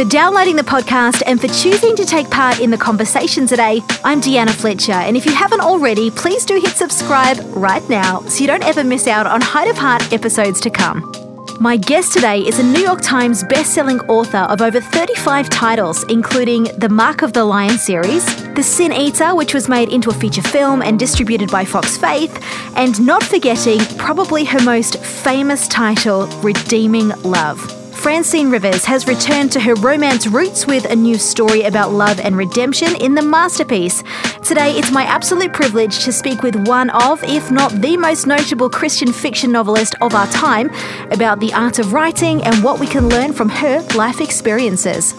For 0.00 0.06
downloading 0.06 0.56
the 0.56 0.62
podcast 0.62 1.22
and 1.26 1.38
for 1.38 1.48
choosing 1.48 1.94
to 1.96 2.06
take 2.06 2.30
part 2.30 2.58
in 2.58 2.70
the 2.70 2.78
conversation 2.78 3.46
today. 3.46 3.82
I'm 4.02 4.22
Deanna 4.22 4.48
Fletcher, 4.48 4.92
and 4.92 5.14
if 5.14 5.26
you 5.26 5.34
haven't 5.34 5.60
already, 5.60 6.10
please 6.10 6.46
do 6.46 6.58
hit 6.58 6.70
subscribe 6.70 7.36
right 7.50 7.86
now 7.90 8.22
so 8.22 8.40
you 8.40 8.46
don't 8.46 8.64
ever 8.64 8.82
miss 8.82 9.06
out 9.06 9.26
on 9.26 9.42
Height 9.42 9.68
of 9.68 9.76
Heart 9.76 10.10
episodes 10.10 10.58
to 10.62 10.70
come. 10.70 11.12
My 11.60 11.76
guest 11.76 12.14
today 12.14 12.40
is 12.40 12.58
a 12.58 12.62
New 12.62 12.80
York 12.80 13.02
Times 13.02 13.44
best-selling 13.44 14.00
author 14.08 14.38
of 14.38 14.62
over 14.62 14.80
35 14.80 15.50
titles, 15.50 16.02
including 16.04 16.64
the 16.78 16.88
Mark 16.88 17.20
of 17.20 17.34
the 17.34 17.44
Lion 17.44 17.76
series, 17.76 18.24
The 18.54 18.62
Sin 18.62 18.94
Eater, 18.94 19.34
which 19.34 19.52
was 19.52 19.68
made 19.68 19.90
into 19.90 20.08
a 20.08 20.14
feature 20.14 20.40
film 20.40 20.80
and 20.80 20.98
distributed 20.98 21.50
by 21.50 21.66
Fox 21.66 21.98
Faith, 21.98 22.42
and 22.74 22.98
not 23.04 23.22
forgetting 23.22 23.80
probably 23.98 24.46
her 24.46 24.62
most 24.62 24.96
famous 25.04 25.68
title, 25.68 26.26
Redeeming 26.40 27.10
Love. 27.20 27.79
Francine 28.00 28.50
Rivers 28.50 28.86
has 28.86 29.06
returned 29.06 29.52
to 29.52 29.60
her 29.60 29.74
romance 29.74 30.26
roots 30.26 30.66
with 30.66 30.86
a 30.86 30.96
new 30.96 31.18
story 31.18 31.64
about 31.64 31.92
love 31.92 32.18
and 32.18 32.34
redemption 32.34 32.96
in 32.96 33.14
the 33.14 33.20
masterpiece. 33.20 34.02
Today, 34.42 34.72
it's 34.78 34.90
my 34.90 35.04
absolute 35.04 35.52
privilege 35.52 36.02
to 36.04 36.10
speak 36.10 36.42
with 36.42 36.66
one 36.66 36.88
of, 36.90 37.22
if 37.24 37.50
not 37.50 37.72
the 37.82 37.98
most 37.98 38.26
notable 38.26 38.70
Christian 38.70 39.12
fiction 39.12 39.52
novelist 39.52 39.96
of 40.00 40.14
our 40.14 40.26
time 40.28 40.70
about 41.10 41.40
the 41.40 41.52
art 41.52 41.78
of 41.78 41.92
writing 41.92 42.42
and 42.42 42.64
what 42.64 42.80
we 42.80 42.86
can 42.86 43.06
learn 43.10 43.34
from 43.34 43.50
her 43.50 43.82
life 43.94 44.22
experiences. 44.22 45.10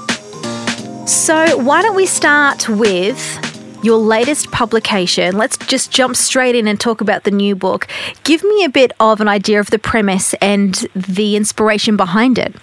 So, 1.05 1.57
why 1.59 1.83
don't 1.83 1.95
we 1.95 2.07
start 2.07 2.67
with 2.67 3.50
your 3.83 3.97
latest 3.97 4.51
publication. 4.51 5.37
Let's 5.37 5.57
just 5.57 5.91
jump 5.91 6.15
straight 6.15 6.55
in 6.55 6.67
and 6.67 6.79
talk 6.79 7.01
about 7.01 7.23
the 7.23 7.31
new 7.31 7.55
book. 7.55 7.87
Give 8.23 8.43
me 8.43 8.63
a 8.63 8.69
bit 8.69 8.91
of 8.99 9.21
an 9.21 9.27
idea 9.27 9.59
of 9.59 9.69
the 9.69 9.79
premise 9.79 10.33
and 10.35 10.73
the 10.95 11.35
inspiration 11.35 11.97
behind 11.97 12.37
it. 12.37 12.55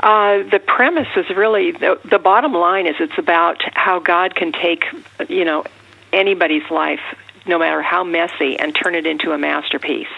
Uh, 0.00 0.42
the 0.50 0.60
premise 0.64 1.08
is 1.16 1.28
really 1.30 1.72
the, 1.72 1.98
the 2.10 2.18
bottom 2.18 2.52
line 2.52 2.86
is 2.86 2.96
it's 3.00 3.16
about 3.16 3.62
how 3.74 4.00
God 4.00 4.34
can 4.34 4.52
take 4.52 4.84
you 5.28 5.44
know 5.44 5.64
anybody's 6.12 6.68
life, 6.70 7.00
no 7.46 7.58
matter 7.58 7.80
how 7.80 8.04
messy, 8.04 8.58
and 8.58 8.74
turn 8.74 8.94
it 8.94 9.06
into 9.06 9.32
a 9.32 9.38
masterpiece. 9.38 10.08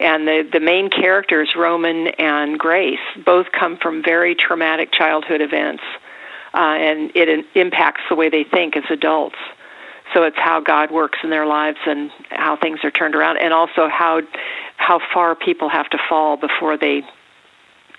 And 0.00 0.26
the 0.26 0.48
the 0.52 0.60
main 0.60 0.90
characters, 0.90 1.54
Roman 1.56 2.08
and 2.18 2.58
Grace, 2.58 2.98
both 3.24 3.52
come 3.52 3.78
from 3.78 4.02
very 4.02 4.34
traumatic 4.34 4.92
childhood 4.92 5.40
events 5.40 5.82
uh, 6.54 6.58
and 6.58 7.12
it 7.14 7.46
impacts 7.54 8.02
the 8.08 8.16
way 8.16 8.28
they 8.28 8.44
think 8.44 8.76
as 8.76 8.84
adults. 8.90 9.36
So 10.12 10.24
it's 10.24 10.36
how 10.36 10.60
God 10.60 10.90
works 10.90 11.18
in 11.22 11.30
their 11.30 11.46
lives 11.46 11.78
and 11.86 12.10
how 12.30 12.56
things 12.56 12.80
are 12.82 12.90
turned 12.90 13.14
around, 13.14 13.36
and 13.38 13.52
also 13.52 13.88
how 13.88 14.22
how 14.76 15.00
far 15.12 15.34
people 15.34 15.68
have 15.68 15.88
to 15.90 15.98
fall 16.08 16.36
before 16.36 16.76
they 16.76 17.02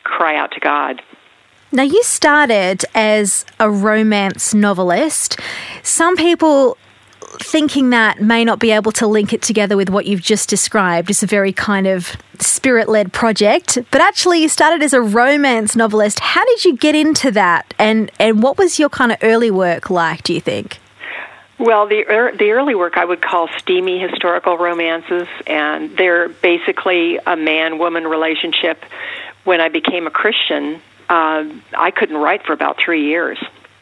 cry 0.03 0.35
out 0.35 0.51
to 0.51 0.59
God. 0.59 1.01
Now, 1.71 1.83
you 1.83 2.03
started 2.03 2.83
as 2.93 3.45
a 3.59 3.71
romance 3.71 4.53
novelist. 4.53 5.39
Some 5.83 6.17
people 6.17 6.77
thinking 7.39 7.91
that 7.91 8.21
may 8.21 8.43
not 8.43 8.59
be 8.59 8.71
able 8.71 8.91
to 8.93 9.07
link 9.07 9.33
it 9.33 9.41
together 9.41 9.77
with 9.77 9.89
what 9.89 10.05
you've 10.05 10.21
just 10.21 10.49
described. 10.49 11.09
It's 11.09 11.23
a 11.23 11.27
very 11.27 11.53
kind 11.53 11.87
of 11.87 12.15
spirit 12.39 12.89
led 12.89 13.13
project. 13.13 13.77
But 13.91 14.01
actually, 14.01 14.41
you 14.41 14.49
started 14.49 14.83
as 14.83 14.93
a 14.93 15.01
romance 15.01 15.75
novelist. 15.75 16.19
How 16.19 16.45
did 16.45 16.65
you 16.65 16.75
get 16.75 16.95
into 16.95 17.31
that? 17.31 17.73
And, 17.79 18.11
and 18.19 18.43
what 18.43 18.57
was 18.57 18.79
your 18.79 18.89
kind 18.89 19.11
of 19.11 19.17
early 19.21 19.51
work 19.51 19.89
like, 19.89 20.23
do 20.23 20.33
you 20.33 20.41
think? 20.41 20.79
Well, 21.59 21.87
the 21.87 22.05
er, 22.07 22.31
the 22.35 22.51
early 22.51 22.73
work 22.73 22.97
I 22.97 23.05
would 23.05 23.21
call 23.21 23.47
steamy 23.59 23.99
historical 23.99 24.57
romances, 24.57 25.27
and 25.45 25.95
they're 25.95 26.27
basically 26.27 27.17
a 27.17 27.35
man 27.35 27.77
woman 27.77 28.07
relationship. 28.07 28.83
When 29.43 29.61
I 29.61 29.69
became 29.69 30.07
a 30.07 30.11
Christian, 30.11 30.81
uh, 31.07 31.45
I 31.77 31.91
couldn't 31.91 32.17
write 32.17 32.45
for 32.45 32.53
about 32.53 32.77
three 32.83 33.05
years 33.05 33.37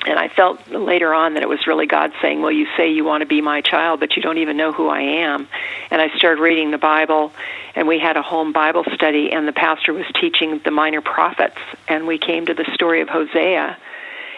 and 0.06 0.18
I 0.18 0.30
felt 0.30 0.70
later 0.70 1.14
on 1.14 1.34
that 1.34 1.44
it 1.44 1.50
was 1.50 1.68
really 1.68 1.86
God 1.86 2.14
saying, 2.22 2.42
Well, 2.42 2.52
you 2.52 2.68
say 2.78 2.92
you 2.92 3.04
want 3.04 3.22
to 3.22 3.26
be 3.26 3.42
my 3.42 3.62
child, 3.62 4.00
but 4.00 4.16
you 4.16 4.22
don't 4.22 4.38
even 4.38 4.56
know 4.56 4.72
who 4.72 4.88
I 4.88 5.02
am. 5.02 5.48
And 5.92 6.02
I 6.02 6.10
started 6.16 6.42
reading 6.42 6.72
the 6.72 6.78
Bible, 6.78 7.34
and 7.76 7.88
we 7.88 8.00
had 8.00 8.16
a 8.16 8.22
home 8.22 8.54
Bible 8.54 8.86
study, 8.94 9.32
and 9.32 9.48
the 9.48 9.52
pastor 9.52 9.94
was 9.94 10.06
teaching 10.20 10.62
the 10.64 10.72
minor 10.72 11.02
prophets, 11.02 11.58
and 11.88 12.08
we 12.08 12.18
came 12.18 12.46
to 12.46 12.54
the 12.54 12.66
story 12.74 13.02
of 13.02 13.10
Hosea. 13.10 13.78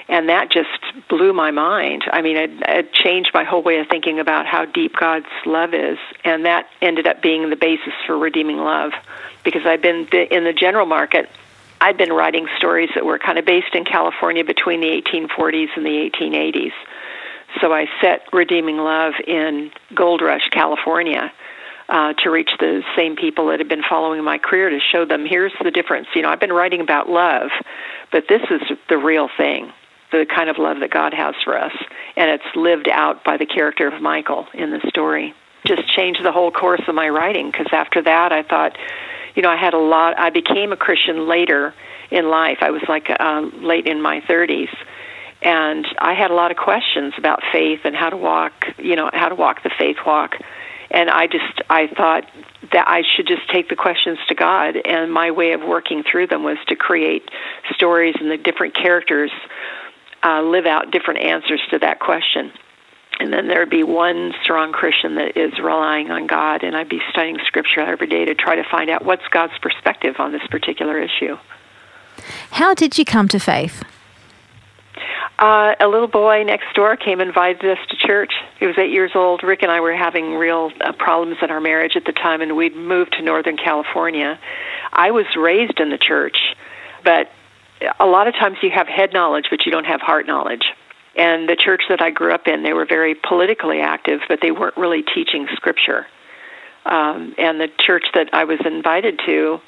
And 0.10 0.28
that 0.30 0.52
just 0.52 1.08
blew 1.08 1.32
my 1.32 1.52
mind. 1.52 2.04
I 2.12 2.22
mean, 2.22 2.36
it, 2.36 2.52
it 2.68 2.92
changed 2.92 3.32
my 3.34 3.46
whole 3.46 3.62
way 3.62 3.80
of 3.80 3.88
thinking 3.88 4.20
about 4.20 4.46
how 4.46 4.66
deep 4.66 4.94
God's 4.98 5.28
love 5.46 5.74
is. 5.74 6.00
And 6.26 6.46
that 6.46 6.68
ended 6.82 7.08
up 7.08 7.22
being 7.22 7.50
the 7.50 7.56
basis 7.56 7.94
for 8.06 8.18
redeeming 8.18 8.58
love. 8.58 8.92
Because 9.46 9.66
I've 9.66 9.82
been 9.82 10.08
in 10.08 10.44
the 10.44 10.52
general 10.52 10.86
market 10.86 11.30
I'd 11.82 11.98
been 11.98 12.14
writing 12.14 12.48
stories 12.58 12.90
that 12.94 13.06
were 13.06 13.18
kind 13.18 13.40
of 13.40 13.46
based 13.46 13.74
in 13.74 13.86
California 13.86 14.46
between 14.46 14.82
the 14.82 15.02
1840s 15.02 15.70
and 15.76 15.84
the 15.84 16.12
1880s. 16.12 16.74
So 17.60 17.74
I 17.74 17.88
set 18.00 18.22
Redeeming 18.32 18.78
Love 18.78 19.14
in 19.28 19.72
Gold 19.94 20.22
Rush, 20.22 20.48
California. 20.52 21.34
Uh, 21.90 22.14
to 22.14 22.30
reach 22.30 22.52
the 22.58 22.84
same 22.96 23.18
people 23.18 23.48
that 23.48 23.60
had 23.60 23.68
been 23.68 23.84
following 23.84 24.24
my 24.24 24.38
career 24.38 24.70
to 24.70 24.80
show 24.80 25.04
them 25.04 25.26
here's 25.26 25.52
the 25.62 25.72
difference. 25.72 26.08
You 26.16 26.22
know, 26.22 26.30
I've 26.30 26.40
been 26.40 26.54
writing 26.54 26.80
about 26.80 27.10
love, 27.10 27.50
but 28.14 28.30
this 28.30 28.42
is 28.50 28.62
the 28.88 28.98
real 28.98 29.28
thing, 29.36 29.74
the 30.10 30.26
kind 30.26 30.50
of 30.50 30.58
love 30.58 30.80
that 30.80 30.90
God 30.90 31.14
has 31.14 31.36
for 31.44 31.58
us. 31.58 31.74
And 32.16 32.32
it's 32.32 32.56
lived 32.56 32.88
out 32.88 33.26
by 33.26 33.36
the 33.36 33.46
character 33.46 33.90
of 33.90 34.02
Michael 34.02 34.48
in 34.54 34.70
the 34.70 34.80
story. 34.88 35.34
Just 35.66 35.86
changed 35.86 36.24
the 36.24 36.32
whole 36.32 36.52
course 36.52 36.82
of 36.88 36.96
my 36.96 37.10
writing 37.10 37.52
because 37.52 37.68
after 37.74 38.02
that 38.04 38.32
I 38.32 38.44
thought, 38.44 38.78
you 39.36 39.42
know, 39.42 39.50
I 39.50 39.58
had 39.58 39.74
a 39.74 39.80
lot. 39.80 40.18
I 40.20 40.30
became 40.30 40.72
a 40.72 40.78
Christian 40.78 41.28
later 41.28 41.74
in 42.10 42.30
life. 42.30 42.58
I 42.62 42.72
was 42.72 42.82
like 42.88 43.10
uh, 43.10 43.42
late 43.56 43.88
in 43.88 44.02
my 44.02 44.22
30s, 44.22 44.76
and 45.42 45.86
I 46.00 46.14
had 46.14 46.32
a 46.32 46.34
lot 46.34 46.52
of 46.52 46.58
questions 46.58 47.14
about 47.18 47.42
faith 47.52 47.82
and 47.84 47.96
how 47.96 48.10
to 48.10 48.18
walk. 48.18 48.54
You 48.78 48.96
know, 48.96 49.10
how 49.14 49.30
to 49.30 49.36
walk 49.36 49.64
the 49.64 49.72
faith 49.78 49.98
walk. 50.06 50.36
And 50.90 51.10
I 51.10 51.28
just 51.28 51.62
I 51.70 51.88
thought 51.88 52.26
that 52.74 52.88
I 52.88 53.04
should 53.04 53.28
just 53.28 53.50
take 53.50 53.70
the 53.70 53.76
questions 53.76 54.20
to 54.28 54.36
God, 54.36 54.76
and 54.76 55.12
my 55.12 55.32
way 55.32 55.54
of 55.54 55.62
working 55.62 56.04
through 56.04 56.28
them 56.28 56.44
was 56.44 56.58
to 56.68 56.76
create 56.76 57.30
stories 57.74 58.16
and 58.20 58.30
the 58.30 58.38
different 58.38 58.76
characters 58.76 59.32
uh, 60.24 60.42
live 60.42 60.66
out 60.66 60.92
different 60.92 61.22
answers 61.22 61.62
to 61.72 61.80
that 61.80 62.00
question 62.00 62.52
and 63.22 63.32
then 63.32 63.48
there'd 63.48 63.70
be 63.70 63.84
one 63.84 64.34
strong 64.42 64.72
Christian 64.72 65.14
that 65.16 65.38
is 65.38 65.54
relying 65.60 66.10
on 66.10 66.26
God, 66.26 66.64
and 66.64 66.76
I'd 66.76 66.90
be 66.90 67.02
studying 67.12 67.38
Scripture 67.46 67.82
every 67.82 68.08
day 68.08 68.26
to 68.26 68.34
try 68.34 68.56
to 68.56 68.64
find 68.64 68.90
out 68.90 69.06
what's 69.06 69.28
God's 69.30 69.54
perspective 69.62 70.16
on 70.18 70.32
this 70.32 70.42
particular 70.50 70.98
issue. 70.98 71.38
How 72.50 72.74
did 72.74 72.98
you 72.98 73.06
come 73.06 73.28
to 73.28 73.40
faith? 73.40 73.84
Uh, 75.38 75.76
a 75.80 75.88
little 75.88 76.08
boy 76.08 76.44
next 76.44 76.74
door 76.74 76.96
came 76.96 77.20
and 77.20 77.28
invited 77.28 77.64
us 77.64 77.78
to 77.90 77.96
church. 77.96 78.34
He 78.60 78.66
was 78.66 78.76
eight 78.80 78.92
years 78.92 79.12
old. 79.14 79.44
Rick 79.44 79.62
and 79.62 79.72
I 79.72 79.82
were 79.82 79.96
having 79.96 80.34
real 80.34 80.72
uh, 80.82 80.92
problems 80.94 81.38
in 81.44 81.52
our 81.52 81.62
marriage 81.62 81.96
at 81.96 82.06
the 82.06 82.14
time, 82.14 82.42
and 82.42 82.58
we'd 82.58 82.76
moved 82.76 83.14
to 83.14 83.22
Northern 83.22 83.56
California. 83.56 84.40
I 84.92 85.12
was 85.12 85.28
raised 85.36 85.80
in 85.80 85.92
the 85.92 86.00
church, 86.00 86.56
but 87.04 87.30
a 88.00 88.08
lot 88.08 88.28
of 88.28 88.34
times 88.34 88.58
you 88.64 88.72
have 88.72 88.88
head 88.88 89.14
knowledge, 89.14 89.46
but 89.52 89.64
you 89.68 89.72
don't 89.72 89.86
have 89.86 90.02
heart 90.02 90.26
knowledge. 90.26 90.74
And 91.16 91.50
the 91.50 91.58
church 91.58 91.84
that 91.90 92.02
I 92.02 92.10
grew 92.10 92.34
up 92.34 92.48
in, 92.48 92.64
they 92.64 92.74
were 92.74 92.86
very 92.86 93.16
politically 93.16 93.82
active, 93.82 94.22
but 94.30 94.40
they 94.42 94.52
weren't 94.52 94.78
really 94.78 95.04
teaching 95.04 95.48
scripture. 95.56 96.08
Um, 96.86 97.36
and 97.38 97.60
the 97.60 97.68
church 97.80 98.06
that 98.14 98.30
I 98.34 98.46
was 98.46 98.60
invited 98.66 99.20
to, 99.26 99.60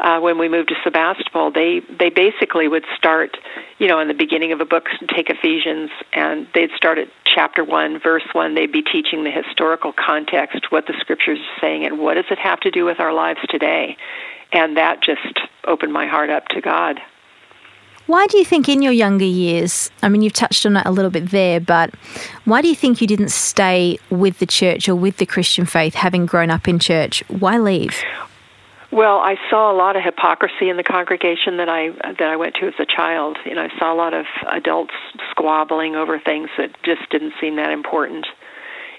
uh, 0.00 0.20
when 0.20 0.38
we 0.38 0.48
moved 0.48 0.68
to 0.70 0.74
Sebastopol, 0.84 1.50
they 1.52 1.80
they 1.80 2.10
basically 2.10 2.68
would 2.68 2.84
start, 2.96 3.36
you 3.78 3.88
know, 3.88 4.00
in 4.00 4.08
the 4.08 4.14
beginning 4.14 4.52
of 4.52 4.60
a 4.60 4.64
book, 4.64 4.88
take 5.14 5.30
Ephesians, 5.30 5.90
and 6.12 6.46
they'd 6.54 6.70
start 6.76 6.98
at 6.98 7.08
chapter 7.24 7.64
one, 7.64 7.98
verse 7.98 8.26
one. 8.32 8.54
They'd 8.54 8.72
be 8.72 8.82
teaching 8.82 9.24
the 9.24 9.30
historical 9.30 9.92
context, 9.92 10.70
what 10.70 10.86
the 10.86 10.94
scriptures 11.00 11.38
are 11.38 11.60
saying, 11.60 11.84
and 11.86 11.98
what 11.98 12.14
does 12.14 12.26
it 12.30 12.38
have 12.38 12.60
to 12.60 12.70
do 12.70 12.84
with 12.84 13.00
our 13.00 13.12
lives 13.12 13.40
today. 13.48 13.96
And 14.52 14.76
that 14.76 15.02
just 15.02 15.40
opened 15.66 15.92
my 15.92 16.06
heart 16.06 16.30
up 16.30 16.48
to 16.48 16.60
God. 16.60 17.00
Why 18.06 18.26
do 18.28 18.38
you 18.38 18.44
think 18.44 18.68
in 18.68 18.82
your 18.82 18.92
younger 18.92 19.24
years, 19.24 19.90
I 20.02 20.08
mean, 20.08 20.22
you've 20.22 20.32
touched 20.32 20.64
on 20.64 20.76
it 20.76 20.86
a 20.86 20.92
little 20.92 21.10
bit 21.10 21.30
there, 21.30 21.58
but 21.58 21.92
why 22.44 22.62
do 22.62 22.68
you 22.68 22.76
think 22.76 23.00
you 23.00 23.06
didn't 23.06 23.30
stay 23.30 23.98
with 24.10 24.38
the 24.38 24.46
church 24.46 24.88
or 24.88 24.94
with 24.94 25.16
the 25.16 25.26
Christian 25.26 25.66
faith, 25.66 25.94
having 25.94 26.24
grown 26.24 26.50
up 26.50 26.68
in 26.68 26.78
church? 26.78 27.24
Why 27.28 27.58
leave? 27.58 28.00
Well, 28.92 29.18
I 29.18 29.36
saw 29.50 29.72
a 29.72 29.76
lot 29.76 29.96
of 29.96 30.04
hypocrisy 30.04 30.68
in 30.68 30.76
the 30.76 30.84
congregation 30.84 31.56
that 31.56 31.68
I 31.68 31.90
that 31.90 32.22
I 32.22 32.36
went 32.36 32.54
to 32.60 32.68
as 32.68 32.74
a 32.78 32.86
child. 32.86 33.36
You 33.44 33.56
know, 33.56 33.62
I 33.62 33.78
saw 33.78 33.92
a 33.92 33.96
lot 33.96 34.14
of 34.14 34.26
adults 34.48 34.94
squabbling 35.30 35.96
over 35.96 36.20
things 36.20 36.48
that 36.56 36.70
just 36.84 37.10
didn't 37.10 37.34
seem 37.40 37.56
that 37.56 37.72
important. 37.72 38.26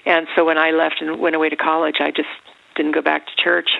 And 0.04 0.26
so 0.36 0.44
when 0.44 0.58
I 0.58 0.70
left 0.72 0.96
and 1.00 1.18
went 1.18 1.34
away 1.34 1.48
to 1.48 1.56
college, 1.56 1.96
I 2.00 2.10
just 2.10 2.28
didn't 2.76 2.92
go 2.92 3.00
back 3.00 3.26
to 3.26 3.32
church. 3.42 3.70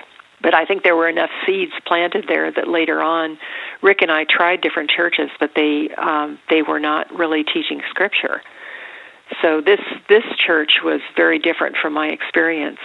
But 0.41 0.53
I 0.53 0.65
think 0.65 0.83
there 0.83 0.95
were 0.95 1.09
enough 1.09 1.31
seeds 1.45 1.73
planted 1.85 2.25
there 2.27 2.51
that 2.51 2.67
later 2.67 3.01
on, 3.01 3.37
Rick 3.81 4.01
and 4.01 4.11
I 4.11 4.25
tried 4.25 4.61
different 4.61 4.89
churches, 4.89 5.29
but 5.39 5.51
they 5.55 5.89
um, 5.97 6.39
they 6.49 6.61
were 6.61 6.79
not 6.79 7.13
really 7.13 7.43
teaching 7.43 7.81
scripture. 7.89 8.41
So 9.41 9.61
this 9.61 9.79
this 10.07 10.23
church 10.37 10.79
was 10.83 11.01
very 11.15 11.39
different 11.39 11.77
from 11.81 11.93
my 11.93 12.07
experience. 12.07 12.79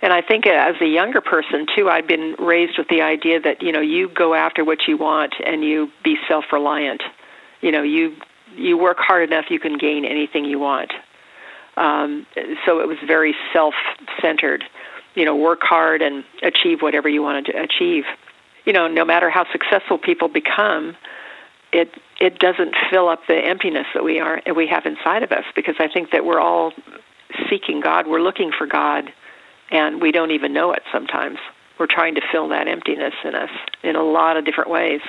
And 0.00 0.12
I 0.12 0.20
think 0.20 0.46
as 0.46 0.74
a 0.80 0.86
younger 0.86 1.20
person 1.20 1.66
too, 1.76 1.88
I'd 1.88 2.08
been 2.08 2.34
raised 2.38 2.76
with 2.76 2.88
the 2.88 3.02
idea 3.02 3.40
that 3.40 3.62
you 3.62 3.70
know 3.70 3.80
you 3.80 4.08
go 4.08 4.34
after 4.34 4.64
what 4.64 4.88
you 4.88 4.96
want 4.96 5.34
and 5.44 5.62
you 5.62 5.90
be 6.02 6.16
self-reliant. 6.26 7.02
You 7.60 7.70
know, 7.70 7.82
you 7.82 8.16
you 8.56 8.76
work 8.76 8.98
hard 8.98 9.30
enough, 9.30 9.46
you 9.48 9.60
can 9.60 9.78
gain 9.78 10.04
anything 10.04 10.44
you 10.44 10.58
want. 10.58 10.92
Um, 11.76 12.26
so 12.66 12.80
it 12.80 12.88
was 12.88 12.98
very 13.06 13.34
self-centered. 13.52 14.64
You 15.14 15.24
know, 15.24 15.36
work 15.36 15.60
hard 15.62 16.02
and 16.02 16.24
achieve 16.42 16.82
whatever 16.82 17.08
you 17.08 17.22
wanted 17.22 17.46
to 17.46 17.62
achieve. 17.62 18.04
You 18.64 18.72
know, 18.72 18.88
no 18.88 19.04
matter 19.04 19.28
how 19.28 19.46
successful 19.50 19.98
people 19.98 20.28
become, 20.28 20.96
it 21.72 21.90
it 22.20 22.38
doesn't 22.38 22.74
fill 22.90 23.08
up 23.08 23.20
the 23.26 23.36
emptiness 23.36 23.86
that 23.94 24.04
we 24.04 24.20
are 24.20 24.40
we 24.54 24.66
have 24.68 24.86
inside 24.86 25.22
of 25.22 25.32
us 25.32 25.44
because 25.56 25.74
I 25.78 25.88
think 25.88 26.10
that 26.10 26.24
we're 26.24 26.40
all 26.40 26.72
seeking 27.50 27.80
God. 27.80 28.06
We're 28.06 28.20
looking 28.20 28.52
for 28.56 28.66
God, 28.66 29.12
and 29.70 30.00
we 30.00 30.12
don't 30.12 30.30
even 30.30 30.52
know 30.52 30.72
it 30.72 30.82
sometimes. 30.92 31.38
We're 31.78 31.86
trying 31.86 32.14
to 32.14 32.20
fill 32.30 32.48
that 32.48 32.68
emptiness 32.68 33.14
in 33.24 33.34
us 33.34 33.50
in 33.82 33.96
a 33.96 34.02
lot 34.02 34.36
of 34.36 34.44
different 34.44 34.70
ways. 34.70 35.00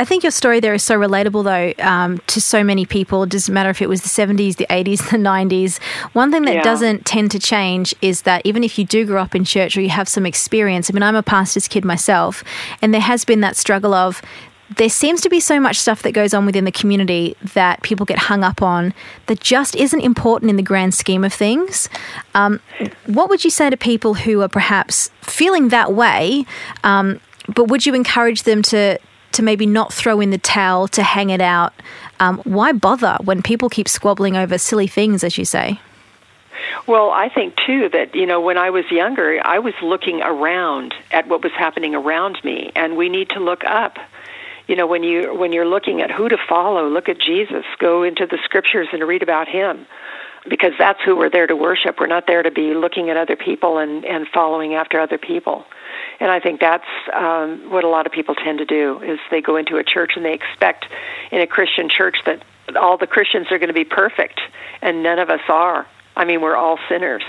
I 0.00 0.04
think 0.06 0.24
your 0.24 0.30
story 0.30 0.60
there 0.60 0.72
is 0.72 0.82
so 0.82 0.98
relatable, 0.98 1.44
though, 1.44 1.84
um, 1.84 2.22
to 2.28 2.40
so 2.40 2.64
many 2.64 2.86
people. 2.86 3.24
It 3.24 3.28
doesn't 3.28 3.52
matter 3.52 3.68
if 3.68 3.82
it 3.82 3.88
was 3.90 4.00
the 4.00 4.08
70s, 4.08 4.56
the 4.56 4.66
80s, 4.70 5.10
the 5.10 5.18
90s. 5.18 5.78
One 6.14 6.32
thing 6.32 6.46
that 6.46 6.54
yeah. 6.54 6.62
doesn't 6.62 7.04
tend 7.04 7.30
to 7.32 7.38
change 7.38 7.94
is 8.00 8.22
that 8.22 8.40
even 8.46 8.64
if 8.64 8.78
you 8.78 8.86
do 8.86 9.04
grow 9.04 9.20
up 9.20 9.34
in 9.34 9.44
church 9.44 9.76
or 9.76 9.82
you 9.82 9.90
have 9.90 10.08
some 10.08 10.24
experience, 10.24 10.90
I 10.90 10.94
mean, 10.94 11.02
I'm 11.02 11.16
a 11.16 11.22
pastor's 11.22 11.68
kid 11.68 11.84
myself, 11.84 12.42
and 12.80 12.94
there 12.94 13.00
has 13.02 13.26
been 13.26 13.40
that 13.42 13.56
struggle 13.56 13.92
of 13.92 14.22
there 14.74 14.88
seems 14.88 15.20
to 15.20 15.28
be 15.28 15.38
so 15.38 15.60
much 15.60 15.76
stuff 15.76 16.00
that 16.00 16.12
goes 16.12 16.32
on 16.32 16.46
within 16.46 16.64
the 16.64 16.72
community 16.72 17.36
that 17.52 17.82
people 17.82 18.06
get 18.06 18.16
hung 18.18 18.42
up 18.42 18.62
on 18.62 18.94
that 19.26 19.40
just 19.40 19.76
isn't 19.76 20.00
important 20.00 20.48
in 20.48 20.56
the 20.56 20.62
grand 20.62 20.94
scheme 20.94 21.24
of 21.24 21.32
things. 21.34 21.90
Um, 22.34 22.60
what 23.04 23.28
would 23.28 23.44
you 23.44 23.50
say 23.50 23.68
to 23.68 23.76
people 23.76 24.14
who 24.14 24.40
are 24.40 24.48
perhaps 24.48 25.10
feeling 25.20 25.68
that 25.68 25.92
way? 25.92 26.46
Um, 26.84 27.20
but 27.54 27.64
would 27.64 27.84
you 27.84 27.94
encourage 27.94 28.44
them 28.44 28.62
to 28.62 28.98
to 29.32 29.42
maybe 29.42 29.66
not 29.66 29.92
throw 29.92 30.20
in 30.20 30.30
the 30.30 30.38
towel 30.38 30.88
to 30.88 31.02
hang 31.02 31.30
it 31.30 31.40
out? 31.40 31.72
Um, 32.18 32.38
why 32.44 32.72
bother 32.72 33.16
when 33.24 33.42
people 33.42 33.68
keep 33.68 33.88
squabbling 33.88 34.36
over 34.36 34.58
silly 34.58 34.86
things, 34.86 35.24
as 35.24 35.38
you 35.38 35.44
say? 35.44 35.80
Well, 36.86 37.10
I 37.10 37.28
think 37.28 37.54
too 37.66 37.88
that 37.92 38.14
you 38.14 38.26
know 38.26 38.40
when 38.40 38.58
I 38.58 38.70
was 38.70 38.90
younger, 38.90 39.40
I 39.44 39.58
was 39.58 39.74
looking 39.82 40.20
around 40.22 40.94
at 41.10 41.26
what 41.28 41.42
was 41.42 41.52
happening 41.52 41.94
around 41.94 42.38
me, 42.44 42.70
and 42.74 42.96
we 42.96 43.08
need 43.08 43.30
to 43.30 43.40
look 43.40 43.64
up 43.64 43.98
you 44.70 44.76
know 44.76 44.86
when 44.86 45.02
you 45.02 45.34
when 45.34 45.52
you're 45.52 45.66
looking 45.66 46.00
at 46.00 46.12
who 46.12 46.28
to 46.28 46.38
follow 46.48 46.88
look 46.88 47.08
at 47.08 47.18
jesus 47.18 47.64
go 47.80 48.04
into 48.04 48.24
the 48.24 48.38
scriptures 48.44 48.86
and 48.92 49.02
read 49.02 49.22
about 49.22 49.48
him 49.48 49.84
because 50.48 50.72
that's 50.78 51.00
who 51.04 51.16
we're 51.16 51.28
there 51.28 51.48
to 51.48 51.56
worship 51.56 51.98
we're 51.98 52.06
not 52.06 52.26
there 52.28 52.42
to 52.42 52.52
be 52.52 52.72
looking 52.72 53.10
at 53.10 53.16
other 53.16 53.34
people 53.34 53.78
and 53.78 54.04
and 54.04 54.28
following 54.28 54.74
after 54.74 55.00
other 55.00 55.18
people 55.18 55.64
and 56.20 56.30
i 56.30 56.38
think 56.38 56.60
that's 56.60 56.84
um 57.12 57.70
what 57.70 57.82
a 57.82 57.88
lot 57.88 58.06
of 58.06 58.12
people 58.12 58.34
tend 58.34 58.58
to 58.58 58.64
do 58.64 59.00
is 59.02 59.18
they 59.30 59.40
go 59.40 59.56
into 59.56 59.76
a 59.76 59.84
church 59.84 60.12
and 60.16 60.24
they 60.24 60.34
expect 60.34 60.86
in 61.32 61.40
a 61.40 61.46
christian 61.46 61.88
church 61.88 62.18
that 62.26 62.42
all 62.76 62.96
the 62.96 63.06
christians 63.06 63.46
are 63.50 63.58
going 63.58 63.68
to 63.68 63.74
be 63.74 63.84
perfect 63.84 64.40
and 64.82 65.02
none 65.02 65.18
of 65.18 65.28
us 65.30 65.40
are. 65.48 65.86
I 66.16 66.24
mean 66.24 66.40
we're 66.40 66.56
all 66.56 66.78
sinners. 66.88 67.22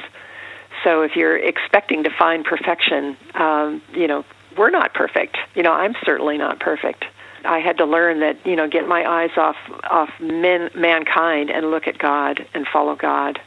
So 0.84 1.02
if 1.02 1.16
you're 1.16 1.38
expecting 1.38 2.04
to 2.04 2.10
find 2.10 2.46
perfection 2.46 3.18
um 3.36 3.82
you 3.94 4.08
know 4.08 4.24
we're 4.58 4.70
not 4.70 4.94
perfect. 4.94 5.38
You 5.56 5.64
know 5.64 5.74
i'm 5.74 5.96
certainly 6.06 6.38
not 6.38 6.60
perfect. 6.60 7.06
I 7.44 7.60
had 7.60 7.78
to 7.78 7.86
learn 7.86 8.20
that 8.20 8.46
you 8.46 8.56
know 8.56 8.68
get 8.68 8.88
my 8.88 9.04
eyes 9.06 9.32
off 9.38 9.56
off 9.90 10.10
men, 10.20 10.70
mankind 10.76 11.50
and 11.50 11.72
look 11.72 11.88
at 11.88 11.98
God 11.98 12.46
and 12.54 12.68
follow 12.68 12.96
God. 12.96 13.40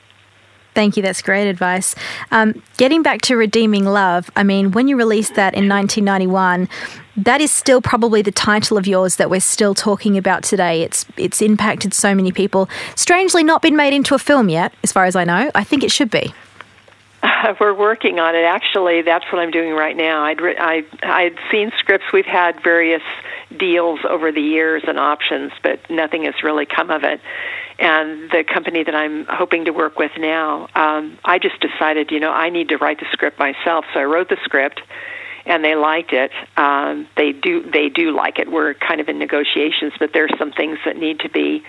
Thank 0.75 0.97
you. 0.97 1.03
That's 1.03 1.23
great 1.23 1.49
advice. 1.49 1.95
Um, 2.31 2.63
getting 2.77 3.03
back 3.03 3.21
to 3.23 3.37
redeeming 3.37 3.85
love, 3.85 4.31
I 4.37 4.43
mean, 4.43 4.73
when 4.73 4.89
you 4.89 4.97
released 4.97 5.37
that 5.37 5.55
in 5.55 5.69
1991, 5.69 6.69
that 7.17 7.41
is 7.41 7.51
still 7.51 7.81
probably 7.81 8.23
the 8.23 8.33
title 8.33 8.77
of 8.77 8.87
yours 8.87 9.17
that 9.17 9.31
we're 9.31 9.41
still 9.41 9.75
talking 9.75 10.19
about 10.19 10.43
today. 10.43 10.83
It's 10.83 11.07
it's 11.17 11.41
impacted 11.41 11.95
so 11.95 12.15
many 12.15 12.33
people. 12.33 12.69
Strangely, 12.97 13.45
not 13.45 13.63
been 13.63 13.77
made 13.77 13.95
into 13.95 14.15
a 14.15 14.19
film 14.19 14.49
yet, 14.49 14.75
as 14.83 14.91
far 14.91 15.05
as 15.05 15.15
I 15.15 15.25
know. 15.25 15.51
I 15.55 15.63
think 15.63 15.85
it 15.85 15.93
should 15.93 16.11
be. 16.11 16.35
we're 17.61 17.75
working 17.75 18.19
on 18.19 18.35
it. 18.35 18.45
Actually, 18.45 19.03
that's 19.03 19.25
what 19.33 19.41
I'm 19.41 19.51
doing 19.51 19.73
right 19.73 19.97
now. 19.97 20.25
I'd 20.25 20.41
re- 20.41 20.57
I 20.59 20.85
I'd 21.03 21.37
seen 21.51 21.73
scripts. 21.79 22.07
We've 22.13 22.27
had 22.27 22.63
various 22.63 23.03
deals 23.57 24.01
over 24.09 24.33
the 24.33 24.41
years 24.41 24.83
and 24.87 24.99
options, 24.99 25.53
but 25.63 25.79
nothing 25.89 26.25
has 26.25 26.35
really 26.43 26.67
come 26.67 26.91
of 26.91 27.05
it. 27.05 27.21
And 27.79 28.31
the 28.31 28.45
company 28.45 28.85
that 28.85 28.95
I'm 28.95 29.27
hoping 29.29 29.65
to 29.65 29.73
work 29.73 29.99
with 29.99 30.13
now, 30.17 30.69
um, 30.75 31.19
I 31.25 31.39
just 31.39 31.61
decided, 31.61 32.13
you 32.13 32.21
know, 32.21 32.31
I 32.31 32.51
need 32.51 32.69
to 32.69 32.77
write 32.77 33.01
the 33.01 33.07
script 33.13 33.39
myself. 33.39 33.85
So 33.93 34.01
I 34.01 34.05
wrote 34.05 34.29
the 34.29 34.39
script, 34.45 34.81
and 35.45 35.65
they 35.65 35.75
liked 35.75 36.13
it. 36.13 36.31
Um, 36.57 37.09
they 37.17 37.33
do 37.33 37.69
they 37.69 37.89
do 37.89 38.15
like 38.15 38.39
it. 38.39 38.51
We're 38.51 38.75
kind 38.75 39.01
of 39.01 39.09
in 39.09 39.19
negotiations, 39.19 39.93
but 39.99 40.13
there's 40.13 40.33
some 40.39 40.53
things 40.53 40.79
that 40.85 40.97
need 40.97 41.21
to 41.21 41.29
be 41.29 41.65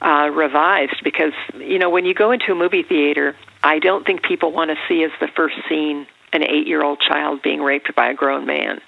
uh, 0.00 0.30
revised 0.32 1.02
because 1.02 1.32
you 1.54 1.78
know 1.78 1.90
when 1.90 2.04
you 2.04 2.14
go 2.14 2.30
into 2.30 2.52
a 2.52 2.54
movie 2.54 2.82
theater, 2.82 3.34
I 3.62 3.78
don't 3.78 4.04
think 4.04 4.22
people 4.22 4.52
want 4.52 4.70
to 4.70 4.76
see 4.88 5.02
as 5.04 5.10
the 5.20 5.28
first 5.28 5.56
scene 5.68 6.06
an 6.32 6.42
eight-year-old 6.42 7.00
child 7.00 7.40
being 7.42 7.62
raped 7.62 7.94
by 7.94 8.10
a 8.10 8.14
grown 8.14 8.46
man. 8.46 8.80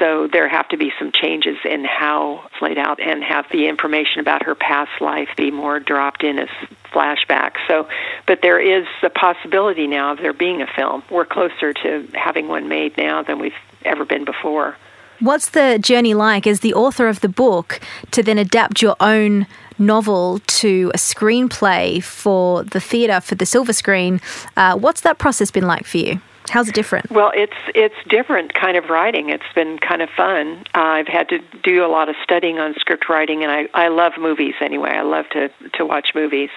So 0.00 0.28
there 0.32 0.48
have 0.48 0.66
to 0.70 0.78
be 0.78 0.90
some 0.98 1.12
changes 1.12 1.58
in 1.64 1.84
how 1.84 2.44
it's 2.46 2.60
laid 2.62 2.78
out 2.78 2.98
and 3.00 3.22
have 3.22 3.44
the 3.52 3.68
information 3.68 4.20
about 4.20 4.42
her 4.44 4.54
past 4.54 4.90
life 5.00 5.28
be 5.36 5.50
more 5.50 5.78
dropped 5.78 6.24
in 6.24 6.38
as 6.38 6.48
flashbacks. 6.86 7.58
So, 7.68 7.86
but 8.26 8.40
there 8.42 8.58
is 8.58 8.86
the 9.02 9.10
possibility 9.10 9.86
now 9.86 10.12
of 10.12 10.18
there 10.18 10.32
being 10.32 10.62
a 10.62 10.66
film. 10.66 11.02
We're 11.10 11.26
closer 11.26 11.74
to 11.74 12.08
having 12.14 12.48
one 12.48 12.66
made 12.68 12.96
now 12.96 13.22
than 13.22 13.38
we've 13.38 13.52
ever 13.84 14.06
been 14.06 14.24
before. 14.24 14.74
What's 15.20 15.50
the 15.50 15.78
journey 15.78 16.14
like 16.14 16.46
as 16.46 16.60
the 16.60 16.72
author 16.72 17.06
of 17.06 17.20
the 17.20 17.28
book 17.28 17.78
to 18.12 18.22
then 18.22 18.38
adapt 18.38 18.80
your 18.80 18.96
own 19.00 19.46
novel 19.78 20.38
to 20.46 20.90
a 20.94 20.96
screenplay 20.96 22.02
for 22.02 22.64
the 22.64 22.80
theatre, 22.80 23.20
for 23.20 23.34
the 23.34 23.44
silver 23.44 23.74
screen? 23.74 24.22
Uh, 24.56 24.78
what's 24.78 25.02
that 25.02 25.18
process 25.18 25.50
been 25.50 25.66
like 25.66 25.84
for 25.84 25.98
you? 25.98 26.22
How's 26.50 26.68
it 26.68 26.74
different? 26.74 27.10
Well, 27.10 27.32
it's 27.34 27.56
it's 27.74 27.94
different 28.08 28.54
kind 28.54 28.76
of 28.76 28.90
writing. 28.90 29.30
It's 29.30 29.52
been 29.54 29.78
kind 29.78 30.02
of 30.02 30.10
fun. 30.16 30.64
Uh, 30.74 30.80
I've 30.80 31.08
had 31.08 31.28
to 31.28 31.38
do 31.62 31.84
a 31.84 31.88
lot 31.88 32.08
of 32.08 32.16
studying 32.22 32.58
on 32.58 32.74
script 32.74 33.08
writing, 33.08 33.42
and 33.42 33.52
I 33.52 33.68
I 33.72 33.88
love 33.88 34.12
movies 34.18 34.54
anyway. 34.60 34.90
I 34.90 35.02
love 35.02 35.26
to 35.30 35.48
to 35.74 35.86
watch 35.86 36.08
movies. 36.14 36.50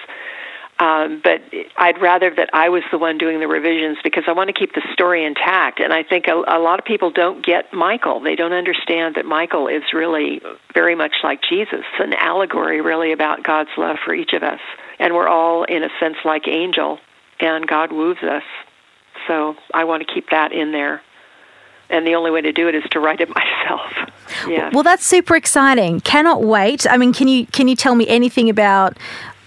Um, 0.80 1.20
but 1.22 1.40
I'd 1.76 2.00
rather 2.00 2.34
that 2.34 2.50
I 2.52 2.68
was 2.68 2.82
the 2.90 2.98
one 2.98 3.16
doing 3.16 3.38
the 3.38 3.46
revisions 3.46 3.98
because 4.02 4.24
I 4.26 4.32
want 4.32 4.48
to 4.48 4.52
keep 4.52 4.74
the 4.74 4.82
story 4.92 5.24
intact. 5.24 5.78
And 5.78 5.92
I 5.92 6.02
think 6.02 6.26
a, 6.26 6.34
a 6.34 6.58
lot 6.58 6.80
of 6.80 6.84
people 6.84 7.12
don't 7.12 7.46
get 7.46 7.72
Michael. 7.72 8.18
They 8.18 8.34
don't 8.34 8.52
understand 8.52 9.14
that 9.14 9.24
Michael 9.24 9.68
is 9.68 9.84
really 9.92 10.42
very 10.74 10.96
much 10.96 11.14
like 11.22 11.42
Jesus, 11.48 11.84
an 12.00 12.12
allegory 12.14 12.80
really 12.80 13.12
about 13.12 13.44
God's 13.44 13.70
love 13.76 13.98
for 14.04 14.14
each 14.14 14.32
of 14.32 14.42
us. 14.42 14.58
And 14.98 15.14
we're 15.14 15.28
all, 15.28 15.62
in 15.62 15.84
a 15.84 15.90
sense, 16.00 16.16
like 16.24 16.48
angel, 16.48 16.98
and 17.38 17.68
God 17.68 17.92
woos 17.92 18.18
us 18.22 18.42
so 19.26 19.56
I 19.72 19.84
want 19.84 20.06
to 20.06 20.12
keep 20.12 20.30
that 20.30 20.52
in 20.52 20.72
there. 20.72 21.02
And 21.90 22.06
the 22.06 22.14
only 22.14 22.30
way 22.30 22.40
to 22.40 22.52
do 22.52 22.68
it 22.68 22.74
is 22.74 22.82
to 22.92 23.00
write 23.00 23.20
it 23.20 23.28
myself. 23.34 23.92
Yeah. 24.48 24.70
Well, 24.72 24.82
that's 24.82 25.04
super 25.04 25.36
exciting. 25.36 26.00
Cannot 26.00 26.42
wait. 26.42 26.86
I 26.88 26.96
mean, 26.96 27.12
can 27.12 27.28
you 27.28 27.46
can 27.46 27.68
you 27.68 27.76
tell 27.76 27.94
me 27.94 28.08
anything 28.08 28.48
about 28.48 28.96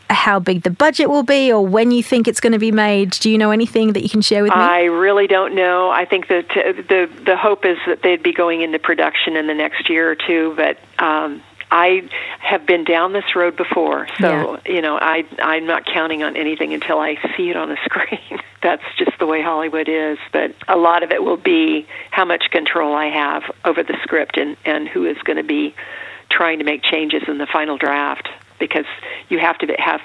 how 0.10 0.40
big 0.40 0.64
the 0.64 0.70
budget 0.70 1.10
will 1.10 1.24
be 1.24 1.52
or 1.52 1.66
when 1.66 1.92
you 1.92 2.02
think 2.02 2.28
it's 2.28 2.40
going 2.40 2.54
to 2.54 2.60
be 2.60 2.72
made? 2.72 3.12
Do 3.12 3.30
you 3.30 3.38
know 3.38 3.52
anything 3.52 3.94
that 3.94 4.04
you 4.04 4.10
can 4.10 4.22
share 4.22 4.44
with 4.44 4.52
me? 4.52 4.58
I 4.58 4.84
really 4.84 5.28
don't 5.28 5.56
know. 5.56 5.90
I 5.90 6.06
think 6.06 6.28
that 6.28 6.50
uh, 6.52 6.74
the 6.74 7.10
the 7.26 7.36
hope 7.36 7.66
is 7.66 7.78
that 7.88 8.02
they'd 8.04 8.24
be 8.24 8.34
going 8.34 8.62
into 8.62 8.80
production 8.80 9.36
in 9.36 9.48
the 9.48 9.54
next 9.54 9.90
year 9.90 10.10
or 10.10 10.16
two, 10.16 10.54
but 10.56 10.78
um, 11.04 11.42
I 11.70 12.10
have 12.40 12.66
been 12.66 12.84
down 12.84 13.14
this 13.14 13.36
road 13.36 13.58
before, 13.58 14.08
so 14.20 14.60
yeah. 14.66 14.74
you 14.74 14.82
know 14.82 14.98
I 14.98 15.26
I'm 15.40 15.66
not 15.66 15.86
counting 15.86 16.24
on 16.24 16.38
anything 16.38 16.74
until 16.74 17.00
I 17.00 17.18
see 17.36 17.50
it 17.50 17.58
on 17.58 17.70
the 17.70 17.78
screen. 17.86 18.40
That's 18.62 18.84
just 18.98 19.18
the 19.20 19.26
way 19.26 19.42
Hollywood 19.42 19.90
is. 19.90 20.18
But 20.32 20.56
a 20.68 20.78
lot 20.78 21.04
of 21.04 21.12
it 21.12 21.24
will 21.24 21.38
be 21.38 21.86
how 22.12 22.26
much 22.26 22.50
control 22.52 22.96
I 22.96 23.08
have 23.08 23.44
over 23.66 23.84
the 23.84 23.98
script 24.04 24.38
and 24.38 24.56
and 24.66 24.88
who 24.88 25.06
is 25.06 25.18
going 25.24 25.38
to 25.38 25.44
be 25.44 25.76
trying 26.30 26.60
to 26.60 26.66
make 26.66 26.84
changes 26.84 27.24
in 27.28 27.38
the 27.38 27.48
final 27.48 27.78
draft 27.78 28.30
because 28.60 28.86
you 29.30 29.40
have 29.40 29.58
to 29.60 29.68
have 29.78 30.02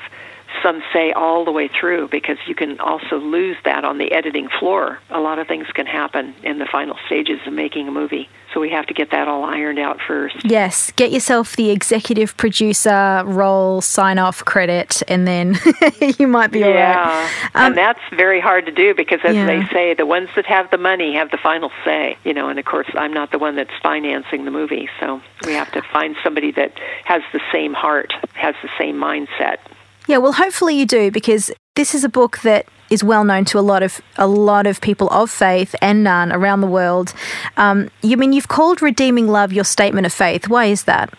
some 0.63 0.83
say 0.93 1.13
all 1.13 1.45
the 1.45 1.53
way 1.53 1.69
through 1.69 2.09
because 2.09 2.37
you 2.47 2.55
can 2.55 2.79
also 2.81 3.17
lose 3.17 3.57
that 3.65 3.85
on 3.85 3.99
the 3.99 4.13
editing 4.13 4.49
floor. 4.59 4.99
A 5.11 5.21
lot 5.21 5.39
of 5.39 5.47
things 5.47 5.67
can 5.75 5.87
happen 5.87 6.35
in 6.43 6.59
the 6.59 6.67
final 6.67 6.97
stages 7.07 7.41
of 7.47 7.53
making 7.53 7.89
a 7.89 7.91
movie. 7.91 8.29
So 8.53 8.61
we 8.61 8.71
have 8.71 8.87
to 8.87 8.95
get 8.95 9.11
that 9.13 9.29
all 9.29 9.45
ironed 9.45 9.79
out 9.79 9.99
first. 10.07 10.45
Yes, 10.45 10.93
get 10.93 11.11
yourself 11.11 11.57
the 11.57 11.71
executive 11.71 12.37
producer 12.37 13.23
role, 13.25 13.81
sign 13.81 14.19
off 14.19 14.45
credit, 14.45 15.03
and 15.09 15.27
then 15.27 15.59
you 16.19 16.27
might 16.27 16.51
be 16.51 16.59
yeah. 16.61 16.99
all 16.99 17.05
right. 17.07 17.51
Um, 17.55 17.67
and 17.67 17.77
that's 17.79 18.01
very 18.15 18.41
hard 18.41 18.67
to 18.67 18.73
do 18.73 18.95
because, 18.95 19.21
as 19.25 19.35
yeah. 19.35 19.47
they 19.47 19.67
say, 19.73 19.95
the 19.95 20.05
ones 20.05 20.29
that 20.37 20.45
have 20.47 20.71
the 20.71 20.77
money 20.77 21.15
have 21.15 21.31
the 21.31 21.39
final 21.39 21.71
say. 21.85 22.19
You 22.25 22.35
know, 22.35 22.49
and 22.49 22.59
of 22.59 22.65
course, 22.67 22.89
I'm 22.95 23.15
not 23.15 23.31
the 23.31 23.39
one 23.39 23.57
that's 23.57 23.73
financing 23.83 24.45
the 24.45 24.51
movie, 24.51 24.89
so 25.01 25.23
we 25.47 25.55
have 25.55 25.73
to 25.73 25.83
find 25.83 26.15
somebody 26.23 26.53
that 26.53 26.79
has 27.05 27.23
the 27.33 27.41
same 27.51 27.73
heart, 27.73 28.13
has 28.35 28.55
the 28.63 28.71
same 28.79 28.97
mindset. 28.97 29.59
Yeah, 30.07 30.19
well, 30.19 30.33
hopefully 30.33 30.77
you 30.77 30.87
do 30.87 31.11
because 31.11 31.51
This 31.75 31.95
is 31.95 32.05
a 32.05 32.09
book 32.11 32.41
that 32.41 32.67
is 32.91 33.03
well 33.03 33.25
known 33.25 33.47
to 33.47 33.59
a 33.59 33.65
lot 33.65 33.83
of 33.83 34.03
a 34.19 34.27
lot 34.27 34.67
of 34.67 34.83
people 34.83 35.09
of 35.09 35.31
faith 35.31 35.75
and 35.81 36.05
none 36.05 36.31
around 36.31 36.61
the 36.61 36.67
world. 36.67 37.15
Um, 37.57 37.91
you 38.03 38.19
mean 38.19 38.35
you've 38.35 38.49
called 38.49 38.83
redeeming 38.83 39.27
love 39.27 39.55
your 39.55 39.65
statement 39.65 40.05
of 40.05 40.13
faith? 40.13 40.49
Why 40.49 40.67
is 40.67 40.85
that? 40.85 41.15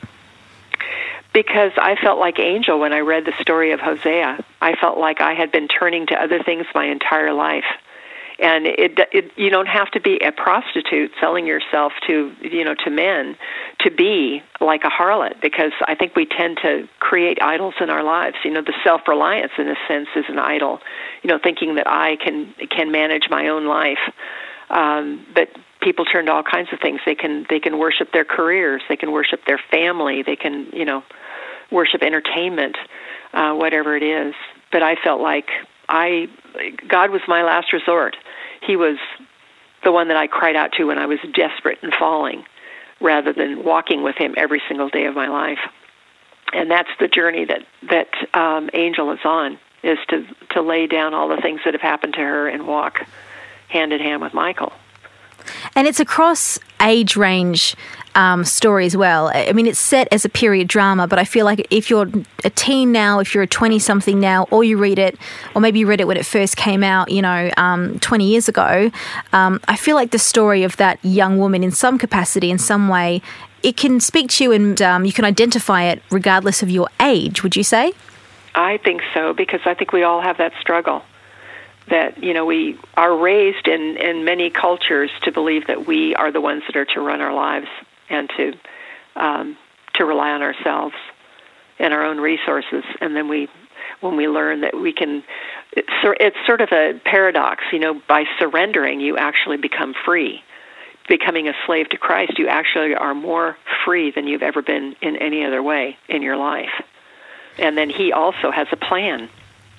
Because 1.34 1.72
I 1.78 1.96
felt 1.96 2.20
like 2.20 2.38
Angel 2.38 2.80
when 2.80 2.94
I 2.94 3.00
read 3.00 3.26
the 3.26 3.34
story 3.42 3.72
of 3.72 3.80
Hosea. 3.80 4.46
I 4.62 4.76
felt 4.76 5.00
like 5.00 5.22
I 5.22 5.34
had 5.34 5.52
been 5.52 5.68
turning 5.68 6.06
to 6.08 6.14
other 6.14 6.44
things 6.44 6.68
my 6.76 6.86
entire 6.86 7.34
life 7.34 7.66
and 8.44 8.66
it, 8.68 9.00
it 9.14 9.32
you 9.38 9.50
don't 9.50 9.68
have 9.68 9.90
to 9.92 10.02
be 10.02 10.18
a 10.18 10.32
prostitute 10.32 11.12
selling 11.20 11.48
yourself 11.48 11.94
to 12.08 12.34
you 12.42 12.66
know 12.66 12.76
to 12.84 12.90
men 12.90 13.38
to 13.80 13.90
be 13.90 14.44
like 14.60 14.84
a 14.84 14.90
harlot 14.90 15.42
because 15.42 15.72
I 15.88 15.96
think 15.96 16.16
we 16.16 16.26
tend 16.26 16.58
to 16.62 16.88
create 17.00 17.42
idols 17.42 17.76
in 17.80 17.90
our 17.90 18.04
lives. 18.04 18.36
You 18.44 18.52
know, 18.52 18.62
the 18.62 18.74
self-reliance 18.84 19.54
in 19.58 19.70
a 19.70 19.76
sense 19.88 20.10
is 20.16 20.26
an 20.28 20.40
idol. 20.40 20.80
You 21.24 21.30
know, 21.30 21.40
thinking 21.42 21.76
that 21.76 21.88
I 21.88 22.18
can 22.18 22.54
can 22.70 22.92
manage 22.92 23.30
my 23.30 23.48
own 23.48 23.66
life. 23.66 24.04
Um, 24.70 25.26
but 25.34 25.48
people 25.82 26.04
turn 26.04 26.26
to 26.26 26.34
all 26.34 26.44
kinds 26.44 26.70
of 26.74 26.80
things. 26.82 27.00
They 27.06 27.16
can 27.16 27.46
they 27.50 27.62
can 27.62 27.80
worship 27.80 28.12
their 28.12 28.26
careers. 28.26 28.82
They 28.90 28.98
can 28.98 29.14
worship 29.14 29.40
their 29.48 29.60
family. 29.72 30.22
They 30.22 30.36
can 30.36 30.68
you 30.74 30.84
know 30.84 31.04
worship 31.72 32.04
entertainment, 32.04 32.76
uh, 33.34 33.54
whatever 33.54 33.96
it 33.96 34.04
is. 34.04 34.36
But 34.70 34.84
I 34.84 34.96
felt 35.02 35.22
like 35.22 35.48
I 35.88 36.28
God 36.90 37.12
was 37.12 37.22
my 37.28 37.44
last 37.44 37.72
resort. 37.72 38.18
He 38.66 38.76
was 38.76 38.98
the 39.84 39.92
one 39.92 40.08
that 40.08 40.18
I 40.18 40.28
cried 40.28 40.56
out 40.56 40.72
to 40.74 40.86
when 40.86 40.98
I 40.98 41.06
was 41.06 41.20
desperate 41.34 41.80
and 41.82 41.94
falling, 41.94 42.46
rather 43.02 43.34
than 43.34 43.64
walking 43.64 44.04
with 44.04 44.16
Him 44.16 44.34
every 44.38 44.62
single 44.68 44.90
day 44.90 45.06
of 45.06 45.16
my 45.16 45.28
life. 45.28 45.60
And 46.54 46.70
that's 46.70 46.90
the 47.00 47.08
journey 47.08 47.46
that 47.46 47.66
that 47.90 48.38
um, 48.38 48.70
Angel 48.74 49.12
is 49.12 49.20
on: 49.26 49.60
is 49.84 49.98
to 50.10 50.26
to 50.52 50.62
lay 50.62 50.88
down 50.88 51.14
all 51.14 51.28
the 51.28 51.42
things 51.42 51.62
that 51.66 51.74
have 51.74 51.82
happened 51.82 52.14
to 52.14 52.22
her 52.22 52.48
and 52.48 52.68
walk 52.68 53.06
hand 53.70 53.92
in 53.92 54.00
hand 54.00 54.22
with 54.22 54.34
Michael. 54.34 54.72
And 55.76 55.88
it's 55.88 56.00
across 56.00 56.60
age 56.82 57.16
range 57.16 57.76
um, 58.16 58.44
story 58.44 58.86
as 58.86 58.96
well. 58.96 59.32
I 59.34 59.52
mean, 59.54 59.68
it's 59.68 59.80
set 59.80 60.08
as 60.12 60.26
a 60.26 60.30
period 60.30 60.68
drama, 60.68 61.08
but 61.08 61.20
I 61.20 61.26
feel 61.26 61.46
like 61.46 61.68
if 61.70 61.90
you're 61.90 62.08
a 62.44 62.50
teen 62.50 62.92
now, 62.92 63.20
if 63.20 63.34
you're 63.34 63.44
a 63.44 63.48
20 63.48 63.80
something 63.80 64.20
now, 64.20 64.48
or 64.52 64.64
you 64.64 64.78
read 64.78 65.00
it, 65.00 65.18
or 65.56 65.62
maybe 65.62 65.80
you 65.80 65.88
read 65.88 66.02
it 66.02 66.08
when 66.08 66.18
it 66.18 66.26
first 66.26 66.58
came 66.58 66.84
out, 66.84 67.12
you 67.12 67.22
know, 67.22 67.52
um, 67.58 68.00
20 68.00 68.28
years 68.28 68.48
ago, 68.48 68.92
um, 69.32 69.60
I 69.68 69.76
feel 69.76 69.96
like 69.96 70.12
the 70.12 70.20
story 70.20 70.64
of 70.64 70.78
that 70.78 71.04
young 71.04 71.38
woman 71.38 71.64
in 71.64 71.72
some 71.72 71.98
capacity, 71.98 72.52
in 72.52 72.60
some 72.60 72.88
way, 72.88 73.22
it 73.64 73.78
can 73.78 74.00
speak 74.00 74.30
to 74.32 74.44
you 74.44 74.52
and 74.52 74.82
um, 74.82 75.06
you 75.06 75.14
can 75.14 75.26
identify 75.26 75.84
it 75.84 76.02
regardless 76.12 76.62
of 76.62 76.70
your 76.70 76.90
age, 77.00 77.44
would 77.44 77.56
you 77.56 77.64
say? 77.64 77.94
I 78.56 78.78
think 78.78 79.02
so, 79.14 79.34
because 79.34 79.62
I 79.66 79.74
think 79.74 79.94
we 79.94 80.04
all 80.04 80.22
have 80.22 80.38
that 80.38 80.54
struggle 80.60 81.04
that 81.90 82.24
you 82.24 82.34
know 82.34 82.46
we 82.46 82.80
are 82.96 83.14
raised 83.14 83.68
in 83.68 83.98
in 83.98 84.24
many 84.24 84.50
cultures 84.50 85.12
to 85.24 85.34
believe 85.34 85.68
that 85.68 85.86
we 85.86 86.16
are 86.16 86.32
the 86.32 86.40
ones 86.40 86.64
that 86.68 86.78
are 86.78 86.86
to 86.86 87.02
run 87.02 87.20
our 87.20 87.34
lives 87.34 87.68
and 88.10 88.30
to 88.38 88.54
um, 89.16 89.58
to 89.96 90.06
rely 90.06 90.32
on 90.32 90.42
ourselves 90.42 90.96
and 91.80 91.94
our 91.94 92.04
own 92.06 92.20
resources. 92.20 92.84
And 93.02 93.16
then 93.16 93.28
we 93.28 93.48
when 94.02 94.16
we 94.16 94.28
learn 94.28 94.62
that 94.62 94.80
we 94.80 94.94
can 94.94 95.24
it's, 95.72 96.38
sort 96.46 96.62
of 96.62 96.70
a 96.72 97.00
paradox 97.06 97.64
you 97.72 97.80
know 97.80 98.00
by 98.08 98.26
surrendering 98.40 99.00
you 99.00 99.18
actually 99.18 99.58
become 99.58 99.94
free. 100.06 100.42
Becoming 101.10 101.50
a 101.50 101.54
slave 101.66 101.90
to 101.90 101.98
Christ 101.98 102.38
you 102.38 102.48
actually 102.48 102.96
are 102.96 103.14
more 103.14 103.58
free 103.86 104.12
than 104.12 104.28
you've 104.28 104.44
ever 104.44 104.62
been 104.62 104.96
in 105.02 105.18
any 105.18 105.46
other 105.46 105.62
way 105.62 105.98
in 106.08 106.22
your 106.22 106.38
life. 106.38 106.82
And 107.58 107.78
then 107.78 107.90
he 107.90 108.12
also 108.12 108.52
has 108.52 108.68
a 108.72 108.78
plan 108.78 109.30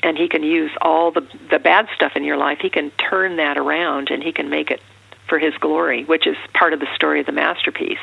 and 0.03 0.19
he 0.19 0.29
can 0.29 0.43
use 0.43 0.71
all 0.83 1.11
the 1.11 1.27
the 1.51 1.59
bad 1.59 1.89
stuff 1.95 2.13
in 2.15 2.25
your 2.25 2.37
life. 2.37 2.59
He 2.61 2.71
can 2.71 2.91
turn 2.93 3.37
that 3.37 3.57
around 3.57 4.11
and 4.11 4.23
he 4.23 4.33
can 4.33 4.51
make 4.51 4.71
it 4.71 4.81
for 5.29 5.39
his 5.39 5.55
glory 5.59 6.05
which 6.05 6.27
is 6.27 6.37
part 6.53 6.73
of 6.73 6.81
the 6.81 6.89
story 6.95 7.21
of 7.21 7.27
the 7.27 7.33
masterpiece 7.33 7.99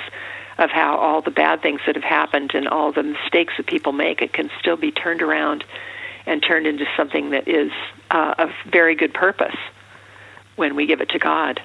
of 0.57 0.69
how 0.69 0.97
all 0.97 1.21
the 1.21 1.31
bad 1.31 1.61
things 1.61 1.81
that 1.85 1.95
have 1.95 2.03
happened 2.03 2.51
and 2.53 2.67
all 2.67 2.91
the 2.91 3.03
mistakes 3.03 3.53
that 3.57 3.65
people 3.67 3.91
make 3.91 4.21
it 4.21 4.33
can 4.33 4.49
still 4.59 4.77
be 4.77 4.91
turned 4.91 5.21
around 5.21 5.63
and 6.25 6.43
turned 6.43 6.67
into 6.67 6.85
something 6.95 7.31
that 7.31 7.47
is 7.47 7.71
uh, 8.11 8.35
of 8.37 8.49
very 8.71 8.95
good 8.95 9.13
purpose 9.13 9.55
when 10.55 10.75
we 10.75 10.85
give 10.85 11.01
it 11.01 11.09
to 11.09 11.19
God. 11.19 11.59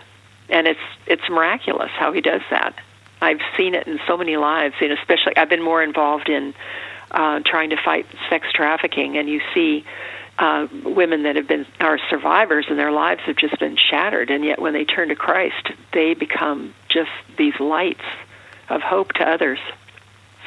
And 0.49 0.67
it's 0.67 0.81
it's 1.07 1.29
miraculous 1.29 1.91
how 1.91 2.13
he 2.13 2.21
does 2.21 2.43
that. 2.51 2.75
I've 3.21 3.41
seen 3.57 3.75
it 3.75 3.87
in 3.87 3.99
so 4.07 4.17
many 4.17 4.37
lives 4.37 4.75
and 4.81 4.93
especially 4.93 5.37
I've 5.37 5.49
been 5.49 5.63
more 5.63 5.83
involved 5.83 6.29
in 6.29 6.55
uh, 7.11 7.41
trying 7.45 7.71
to 7.71 7.77
fight 7.77 8.07
sex 8.31 8.47
trafficking 8.53 9.19
and 9.19 9.29
you 9.29 9.41
see 9.55 9.85
uh, 10.39 10.67
women 10.85 11.23
that 11.23 11.37
have 11.37 11.49
been 11.49 11.67
are 11.81 11.99
survivors 12.11 12.67
and 12.69 12.79
their 12.79 12.93
lives 12.93 13.23
have 13.23 13.37
just 13.37 13.59
been 13.59 13.77
shattered, 13.77 14.31
and 14.31 14.45
yet 14.45 14.61
when 14.61 14.73
they 14.73 14.85
turn 14.85 15.09
to 15.09 15.17
Christ, 15.17 15.71
they 15.93 16.15
become 16.15 16.75
just 16.89 17.11
these 17.39 17.59
lights 17.59 18.05
of 18.69 18.83
hope 18.83 19.13
to 19.15 19.29
others. 19.29 19.59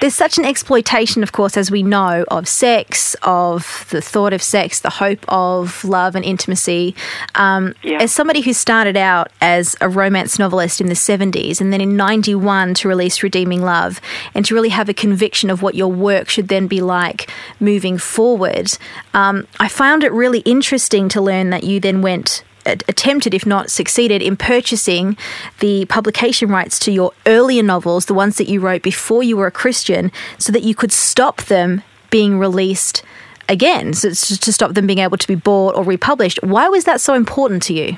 There's 0.01 0.15
such 0.15 0.38
an 0.38 0.46
exploitation, 0.46 1.24
of 1.24 1.34
course, 1.34 1.58
as 1.58 1.70
we 1.70 1.84
know, 1.84 2.24
of 2.29 2.48
sex, 2.48 3.15
of 3.24 3.86
the 3.89 4.01
thought 4.01 4.32
of 4.32 4.41
sex, 4.41 4.79
the 4.79 4.89
hope 4.89 5.25
of 5.27 5.84
love 5.84 6.15
and 6.15 6.24
intimacy. 6.24 6.96
Um, 7.36 7.75
yeah. 7.84 8.01
As 8.01 8.12
somebody 8.12 8.39
who 8.41 8.53
started 8.53 8.96
out 8.96 9.29
as 9.41 9.75
a 9.82 9.89
romance 9.89 10.39
novelist 10.39 10.79
in 10.79 10.88
the 10.88 10.94
70s 10.94 11.60
and 11.60 11.74
then 11.74 11.82
in 11.82 11.98
91 11.98 12.75
to 12.75 12.88
release 12.88 13.22
Redeeming 13.24 13.62
Love 13.62 14.00
and 14.34 14.46
to 14.46 14.53
really 14.53 14.70
have 14.70 14.88
a 14.88 14.94
conviction 14.94 15.50
of 15.50 15.62
what 15.62 15.75
your 15.75 15.91
work 15.91 16.29
should 16.29 16.48
then 16.48 16.68
be 16.68 16.79
like 16.79 17.29
moving 17.60 17.98
forward, 17.98 18.72
um, 19.13 19.48
I 19.60 19.68
found 19.68 20.03
it 20.03 20.13
really 20.13 20.39
interesting 20.39 21.10
to 21.10 21.22
learn 21.22 21.50
that 21.50 21.65
you 21.65 21.82
then 21.82 22.01
went 22.01 22.44
attempted, 22.88 23.33
if 23.33 23.45
not 23.45 23.69
succeeded, 23.69 24.21
in 24.21 24.35
purchasing 24.38 25.17
the 25.59 25.85
publication 25.85 26.49
rights 26.49 26.79
to 26.79 26.91
your 26.91 27.11
earlier 27.25 27.63
novels, 27.63 28.05
the 28.05 28.13
ones 28.13 28.38
that 28.38 28.47
you 28.47 28.59
wrote 28.59 28.81
before 28.81 29.23
you 29.23 29.38
were 29.38 29.47
a 29.47 29.51
Christian, 29.51 30.11
so 30.38 30.51
that 30.51 30.63
you 30.63 30.75
could 30.75 30.91
stop 30.91 31.43
them 31.43 31.81
being 32.09 32.39
released 32.39 33.03
again, 33.47 33.93
so 33.93 34.09
to 34.09 34.53
stop 34.53 34.73
them 34.73 34.88
being 34.88 34.99
able 34.99 35.17
to 35.17 35.27
be 35.27 35.35
bought 35.35 35.75
or 35.75 35.83
republished. 35.83 36.39
Why 36.43 36.69
was 36.69 36.85
that 36.85 37.01
so 37.01 37.13
important 37.13 37.63
to 37.63 37.73
you? 37.73 37.97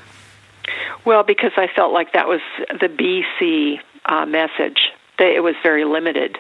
Well, 1.06 1.24
because 1.24 1.52
I 1.58 1.68
felt 1.76 1.92
like 1.94 2.14
that 2.14 2.28
was 2.28 2.42
the 2.70 2.88
BC 2.88 3.80
uh, 4.06 4.26
message. 4.26 4.92
It 5.20 5.44
was 5.44 5.56
very 5.62 5.84
limited 5.84 6.38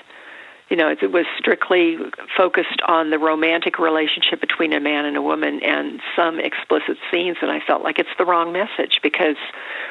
you 0.71 0.77
know, 0.77 0.87
it 0.89 1.11
was 1.11 1.25
strictly 1.37 1.97
focused 2.35 2.81
on 2.87 3.09
the 3.09 3.19
romantic 3.19 3.77
relationship 3.77 4.39
between 4.39 4.71
a 4.71 4.79
man 4.79 5.03
and 5.03 5.17
a 5.17 5.21
woman 5.21 5.61
and 5.61 5.99
some 6.15 6.39
explicit 6.39 6.97
scenes 7.11 7.35
and 7.41 7.51
I 7.51 7.59
felt 7.59 7.83
like 7.83 7.99
it's 7.99 8.09
the 8.17 8.23
wrong 8.23 8.53
message 8.53 9.01
because 9.03 9.35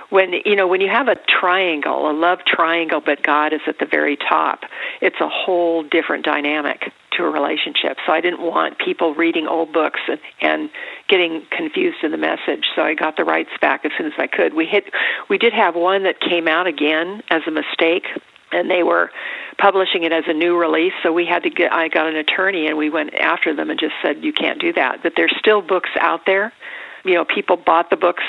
when 0.08 0.32
you 0.46 0.56
know, 0.56 0.66
when 0.66 0.80
you 0.80 0.88
have 0.88 1.08
a 1.08 1.16
triangle, 1.28 2.10
a 2.10 2.14
love 2.14 2.38
triangle 2.46 3.02
but 3.04 3.22
God 3.22 3.52
is 3.52 3.60
at 3.66 3.78
the 3.78 3.84
very 3.84 4.16
top, 4.16 4.60
it's 5.02 5.20
a 5.20 5.28
whole 5.28 5.82
different 5.82 6.25
dynamic 6.25 6.92
to 7.12 7.25
a 7.25 7.30
relationship. 7.30 7.99
So 8.06 8.12
I 8.12 8.22
didn't 8.22 8.40
want 8.40 8.78
people 8.78 9.14
reading 9.14 9.46
old 9.46 9.75
books 9.75 10.00
and, 10.08 10.18
and 10.40 10.70
getting 11.08 11.42
confused 11.50 11.99
in 12.02 12.10
the 12.10 12.16
message. 12.16 12.64
So 12.75 12.80
I 12.80 12.94
got 12.94 13.18
the 13.18 13.25
rights 13.25 13.50
back 13.60 13.84
as 13.84 13.90
soon 13.99 14.06
as 14.06 14.14
I 14.16 14.28
could. 14.28 14.54
We 14.54 14.64
hit 14.64 14.84
we 15.28 15.37
did 15.37 15.52
have 15.52 15.75
one 15.75 16.04
that 16.04 16.20
came 16.20 16.49
out 16.49 16.66
again 16.66 17.22
as 17.28 17.42
a 17.46 17.50
mistake 17.50 18.06
and 18.52 18.71
they 18.71 18.83
were 18.83 19.11
publishing 19.59 20.02
it 20.02 20.12
as 20.12 20.25
a 20.26 20.33
new 20.33 20.57
release 20.57 20.92
so 21.02 21.12
we 21.12 21.26
had 21.26 21.42
to 21.42 21.50
get 21.50 21.73
I 21.73 21.88
got 21.88 22.07
an 22.07 22.16
attorney 22.16 22.66
and 22.66 22.76
we 22.76 22.90
went 22.90 23.14
after 23.14 23.54
them 23.54 23.71
and 23.71 23.78
just 23.78 23.95
said 24.02 24.25
you 24.25 24.33
can't 24.33 24.61
do 24.61 24.73
that. 24.73 25.02
That 25.02 25.14
there's 25.16 25.35
still 25.38 25.62
books 25.62 25.90
out 26.00 26.26
there. 26.26 26.52
You 27.04 27.14
know 27.14 27.25
people 27.25 27.57
bought 27.57 27.90
the 27.90 27.97
books 27.97 28.25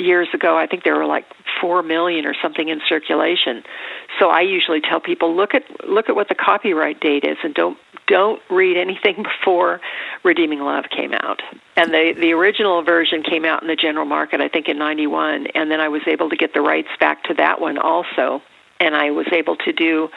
years 0.00 0.28
ago. 0.32 0.56
I 0.56 0.66
think 0.66 0.84
there 0.84 0.96
were 0.96 1.06
like 1.06 1.26
4 1.60 1.82
million 1.82 2.26
or 2.26 2.34
something 2.40 2.68
in 2.68 2.80
circulation. 2.88 3.62
So 4.18 4.30
I 4.30 4.40
usually 4.40 4.80
tell 4.80 5.00
people 5.00 5.34
look 5.34 5.54
at 5.54 5.62
look 5.86 6.08
at 6.08 6.14
what 6.14 6.28
the 6.28 6.34
copyright 6.34 7.00
date 7.00 7.24
is 7.24 7.36
and 7.42 7.54
don't 7.54 7.78
don't 8.06 8.40
read 8.50 8.76
anything 8.76 9.22
before 9.22 9.80
Redeeming 10.24 10.60
Love 10.60 10.86
came 10.94 11.12
out. 11.12 11.42
And 11.76 11.92
the 11.92 12.14
the 12.18 12.32
original 12.32 12.82
version 12.82 13.22
came 13.22 13.44
out 13.44 13.62
in 13.62 13.68
the 13.68 13.76
general 13.76 14.06
market 14.06 14.40
I 14.40 14.48
think 14.48 14.68
in 14.68 14.78
91 14.78 15.48
and 15.48 15.70
then 15.70 15.80
I 15.80 15.88
was 15.88 16.02
able 16.06 16.30
to 16.30 16.36
get 16.36 16.54
the 16.54 16.60
rights 16.60 16.88
back 16.98 17.24
to 17.24 17.34
that 17.34 17.60
one 17.60 17.78
also 17.78 18.42
and 18.80 18.96
I 18.96 19.10
was 19.10 19.26
able 19.32 19.56
to 19.56 19.72
do 19.72 20.08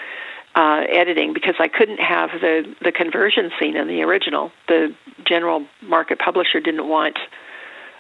uh, 0.56 0.84
editing 0.90 1.34
because 1.34 1.56
I 1.60 1.68
couldn't 1.68 2.00
have 2.00 2.30
the 2.40 2.76
the 2.82 2.92
conversion 2.92 3.52
scene 3.60 3.76
in 3.76 3.88
the 3.88 4.02
original. 4.02 4.52
The 4.68 4.96
general 5.26 5.66
market 5.82 6.20
publisher 6.20 6.60
didn't 6.60 6.88
want 6.88 7.18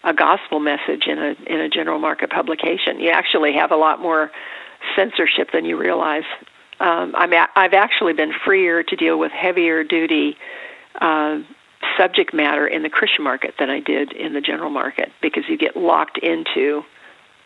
a 0.03 0.13
gospel 0.13 0.60
message 0.60 1.08
in 1.08 1.17
a 1.20 1.36
in 1.46 1.60
a 1.60 1.70
general 1.70 2.00
market 2.00 2.29
publication. 2.29 3.00
You 3.00 3.10
actually 3.10 3.53
have 3.53 3.72
a 3.72 3.75
lot 3.75 4.00
more 4.00 4.32
censorship 4.96 5.51
than 5.51 5.65
you 5.65 5.77
realize. 5.77 6.25
Um, 6.79 7.13
I'm 7.15 7.34
a, 7.34 7.48
I've 7.55 7.74
actually 7.74 8.13
been 8.13 8.34
freer 8.46 8.84
to 8.84 8.96
deal 8.96 9.17
with 9.17 9.32
heavier 9.32 9.84
duty 9.84 10.38
uh, 11.00 11.39
subject 11.98 12.34
matter 12.34 12.67
in 12.67 12.84
the 12.84 12.89
Christian 12.89 13.24
market 13.24 13.55
than 13.60 13.70
I 13.70 13.79
did 13.79 14.12
in 14.13 14.34
the 14.34 14.41
general 14.41 14.70
market 14.70 15.12
because 15.22 15.43
you 15.48 15.58
get 15.58 15.75
locked 15.75 16.17
into 16.17 16.84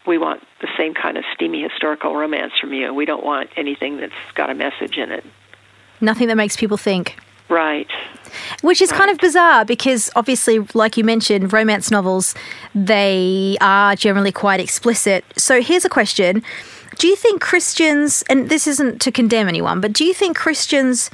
we 0.08 0.18
want 0.18 0.42
the 0.62 0.68
same 0.78 0.94
kind 0.94 1.18
of 1.18 1.24
steamy 1.34 1.62
historical 1.62 2.16
romance 2.16 2.54
from 2.60 2.74
you. 2.74 2.94
We 2.94 3.06
don't 3.06 3.24
want 3.24 3.50
anything 3.56 3.98
that's 3.98 4.14
got 4.36 4.50
a 4.50 4.56
message 4.56 4.98
in 4.98 5.12
it. 5.12 5.26
Nothing 6.02 6.28
that 6.30 6.38
makes 6.38 6.56
people 6.56 6.78
think. 6.78 7.18
Right. 7.50 7.88
Which 8.62 8.82
is 8.82 8.92
right. 8.92 8.98
kind 8.98 9.12
of 9.12 9.18
bizarre 9.20 9.64
because 9.66 10.10
obviously, 10.16 10.60
like 10.74 10.98
you 10.98 11.04
mentioned, 11.04 11.54
romance 11.54 11.92
novels, 11.92 12.36
they 12.76 13.58
are 13.62 13.96
generally 13.96 14.32
quite 14.32 14.60
explicit. 14.60 15.24
So 15.38 15.62
here's 15.62 15.86
a 15.86 15.90
question. 15.90 16.44
Do 16.98 17.08
you 17.08 17.16
think 17.16 17.42
Christians, 17.42 18.24
and 18.30 18.50
this 18.50 18.68
isn't 18.68 19.02
to 19.02 19.12
condemn 19.12 19.48
anyone, 19.48 19.82
but 19.82 19.94
do 19.94 20.04
you 20.04 20.14
think 20.14 20.36
Christians 20.36 21.10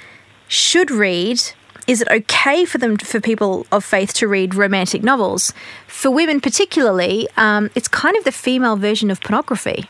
should 0.48 0.90
read 0.90 1.42
is 1.88 2.02
it 2.02 2.08
okay 2.10 2.66
for 2.66 2.78
them 2.78 2.98
for 2.98 3.20
people 3.20 3.66
of 3.72 3.84
faith 3.84 4.14
to 4.16 4.28
read 4.28 4.56
romantic 4.56 5.04
novels? 5.04 5.54
For 5.88 6.10
women, 6.10 6.42
particularly, 6.42 7.28
um, 7.38 7.70
it's 7.76 7.88
kind 7.88 8.16
of 8.18 8.24
the 8.24 8.32
female 8.32 8.76
version 8.76 9.12
of 9.12 9.22
pornography. 9.22 9.90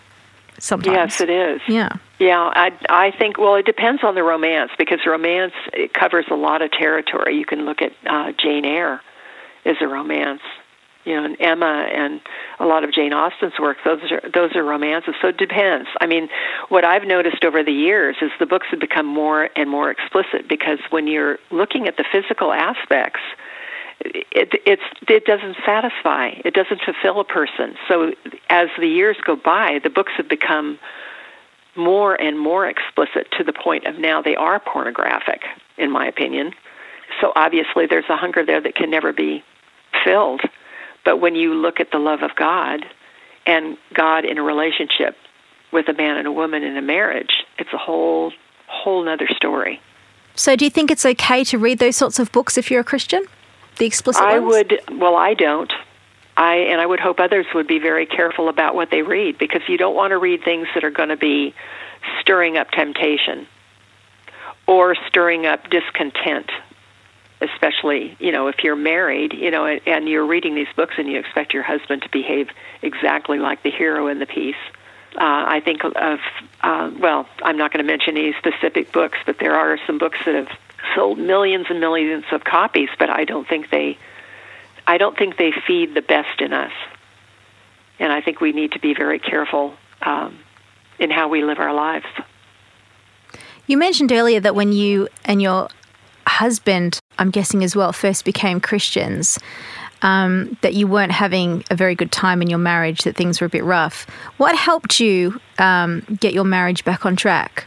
Sometimes, 0.60 0.96
yes, 0.96 1.22
it 1.22 1.30
is. 1.30 1.62
Yeah, 1.68 1.90
yeah. 2.20 2.52
I 2.56 2.72
I 2.88 3.12
think 3.12 3.38
well, 3.38 3.56
it 3.56 3.66
depends 3.66 4.04
on 4.04 4.16
the 4.16 4.24
romance 4.24 4.72
because 4.78 5.00
romance 5.06 5.54
it 5.74 5.94
covers 5.94 6.26
a 6.32 6.36
lot 6.36 6.62
of 6.62 6.72
territory. 6.72 7.38
You 7.38 7.46
can 7.46 7.66
look 7.66 7.82
at 7.82 7.92
uh, 8.06 8.32
Jane 8.42 8.64
Eyre 8.64 9.02
is 9.66 9.78
a 9.82 9.88
romance 9.88 10.42
you 11.06 11.16
know, 11.16 11.26
and 11.26 11.38
Emma 11.40 11.88
and 11.94 12.22
a 12.60 12.66
lot 12.66 12.84
of 12.84 12.94
Jane 12.94 13.14
Austen's 13.14 13.60
work, 13.60 13.78
those 13.84 14.00
are 14.12 14.22
those 14.34 14.56
are 14.56 14.64
romances. 14.64 15.16
So 15.22 15.28
it 15.30 15.38
depends. 15.38 15.90
I 16.00 16.08
mean, 16.08 16.30
what 16.70 16.86
I've 16.86 17.04
noticed 17.04 17.44
over 17.44 17.64
the 17.64 17.74
years 17.74 18.18
is 18.22 18.32
the 18.40 18.46
books 18.46 18.68
have 18.72 18.80
become 18.80 19.06
more 19.06 19.50
and 19.56 19.70
more 19.70 19.92
explicit 19.92 20.48
because 20.48 20.80
when 20.90 21.08
you're 21.08 21.40
looking 21.52 21.88
at 21.88 21.98
the 21.98 22.06
physical 22.10 22.54
aspects, 22.54 23.20
it 24.02 24.54
it's 24.66 24.82
it 25.08 25.26
doesn't 25.26 25.58
satisfy. 25.66 26.32
It 26.46 26.54
doesn't 26.54 26.82
fulfill 26.82 27.20
a 27.20 27.26
person. 27.26 27.76
So 27.88 28.14
as 28.50 28.70
the 28.80 28.88
years 28.88 29.18
go 29.26 29.36
by, 29.36 29.80
the 29.84 29.90
books 29.90 30.14
have 30.18 30.30
become 30.30 30.80
more 31.76 32.20
and 32.20 32.40
more 32.40 32.68
explicit 32.68 33.28
to 33.38 33.44
the 33.44 33.54
point 33.54 33.88
of 33.88 33.98
now 33.98 34.22
they 34.22 34.36
are 34.36 34.60
pornographic, 34.60 35.42
in 35.78 35.92
my 35.92 36.08
opinion. 36.08 36.52
So 37.20 37.34
obviously, 37.36 37.88
there's 37.88 38.06
a 38.10 38.16
hunger 38.16 38.46
there 38.46 38.62
that 38.62 38.76
can 38.76 38.90
never 38.90 39.12
be 39.12 39.44
filled 40.04 40.42
but 41.06 41.18
when 41.18 41.36
you 41.36 41.54
look 41.54 41.80
at 41.80 41.92
the 41.92 42.00
love 42.00 42.22
of 42.22 42.36
God 42.36 42.86
and 43.46 43.78
God 43.94 44.26
in 44.26 44.38
a 44.38 44.44
relationship 44.44 45.16
with 45.72 45.88
a 45.90 45.94
man 45.94 46.18
and 46.18 46.28
a 46.28 46.32
woman 46.32 46.64
in 46.64 46.78
a 46.78 46.82
marriage, 46.82 47.44
it's 47.58 47.74
a 47.74 47.78
whole 47.78 48.32
whole 48.68 49.04
nother 49.04 49.28
story. 49.36 49.82
So 50.36 50.56
do 50.56 50.66
you 50.66 50.72
think 50.72 50.90
it's 50.90 51.06
okay 51.06 51.44
to 51.46 51.58
read 51.58 51.80
those 51.80 51.96
sorts 51.96 52.18
of 52.20 52.32
books 52.32 52.58
if 52.58 52.72
you're 52.72 52.82
a 52.82 52.84
Christian? 52.84 53.26
The 53.78 53.86
explicit 53.86 54.24
I 54.24 54.40
ones? 54.40 54.52
would 54.52 55.00
well 55.00 55.16
I 55.16 55.34
don't. 55.34 55.72
I 56.36 56.56
and 56.56 56.82
I 56.82 56.86
would 56.86 57.00
hope 57.00 57.20
others 57.20 57.46
would 57.54 57.68
be 57.68 57.80
very 57.80 58.06
careful 58.06 58.50
about 58.50 58.76
what 58.76 58.90
they 58.90 59.02
read 59.02 59.38
because 59.38 59.62
you 59.68 59.78
don't 59.78 59.96
want 59.96 60.12
to 60.12 60.18
read 60.18 60.44
things 60.44 60.68
that 60.74 60.84
are 60.84 60.92
going 60.92 61.10
to 61.10 61.18
be 61.18 61.54
stirring 62.22 62.58
up 62.58 62.72
temptation 62.72 63.48
or 64.68 64.96
stirring 65.08 65.46
up 65.46 65.70
discontent 65.70 66.50
especially 67.44 68.16
you 68.20 68.32
know 68.32 68.48
if 68.48 68.64
you're 68.64 68.76
married 68.76 69.34
you 69.34 69.52
know 69.52 69.66
and 69.66 70.08
you're 70.08 70.26
reading 70.26 70.56
these 70.56 70.68
books 70.76 70.96
and 70.98 71.08
you 71.08 71.20
expect 71.20 71.54
your 71.54 71.64
husband 71.64 72.02
to 72.02 72.10
behave 72.10 72.50
exactly 72.82 73.40
like 73.40 73.62
the 73.64 73.72
hero 73.72 74.08
in 74.08 74.20
the 74.20 74.26
piece 74.26 74.56
uh, 75.16 75.46
I 75.48 75.62
think 75.64 75.84
of 75.84 76.20
uh, 76.62 76.92
well 77.00 77.28
I'm 77.44 77.58
not 77.58 77.72
going 77.72 77.86
to 77.86 77.92
mention 77.92 78.18
any 78.18 78.34
specific 78.34 78.92
books 78.92 79.18
but 79.26 79.40
there 79.40 79.56
are 79.56 79.78
some 79.86 79.98
books 79.98 80.20
that 80.26 80.36
have 80.36 80.58
sold 80.96 81.18
millions 81.20 81.68
and 81.70 81.80
millions 81.80 82.26
of 82.32 82.44
copies 82.44 82.90
but 82.98 83.10
I 83.10 83.26
don't 83.26 83.48
think 83.48 83.70
they 83.70 83.98
I 84.86 84.98
don't 84.98 85.18
think 85.18 85.38
they 85.38 85.52
feed 85.66 85.94
the 85.94 86.02
best 86.02 86.42
in 86.42 86.54
us 86.54 86.74
and 88.00 88.12
I 88.12 88.22
think 88.22 88.42
we 88.42 88.52
need 88.52 88.74
to 88.74 88.80
be 88.80 88.94
very 88.94 89.20
careful 89.20 89.76
um, 90.02 90.40
in 91.00 91.10
how 91.10 91.28
we 91.28 91.44
live 91.44 91.60
our 91.60 91.74
lives. 91.74 92.06
You 93.66 93.78
mentioned 93.78 94.12
earlier 94.12 94.40
that 94.40 94.56
when 94.56 94.74
you 94.74 95.08
and 95.24 95.42
your 95.42 95.70
husband, 96.28 97.00
I'm 97.24 97.32
guessing 97.32 97.63
as 97.63 97.74
well, 97.74 97.94
first 97.94 98.25
became 98.25 98.60
Christians, 98.60 99.39
um, 100.02 100.58
that 100.60 100.74
you 100.74 100.88
weren't 100.88 101.13
having 101.13 101.63
a 101.71 101.76
very 101.76 101.95
good 101.95 102.12
time 102.12 102.41
in 102.41 102.50
your 102.50 102.60
marriage, 102.60 103.04
that 103.04 103.15
things 103.15 103.39
were 103.39 103.48
a 103.48 103.50
bit 103.50 103.63
rough. 103.63 104.06
What 104.36 104.58
helped 104.58 105.00
you 105.00 105.39
um, 105.58 106.02
get 106.19 106.34
your 106.34 106.43
marriage 106.43 106.84
back 106.84 107.06
on 107.06 107.15
track? 107.15 107.65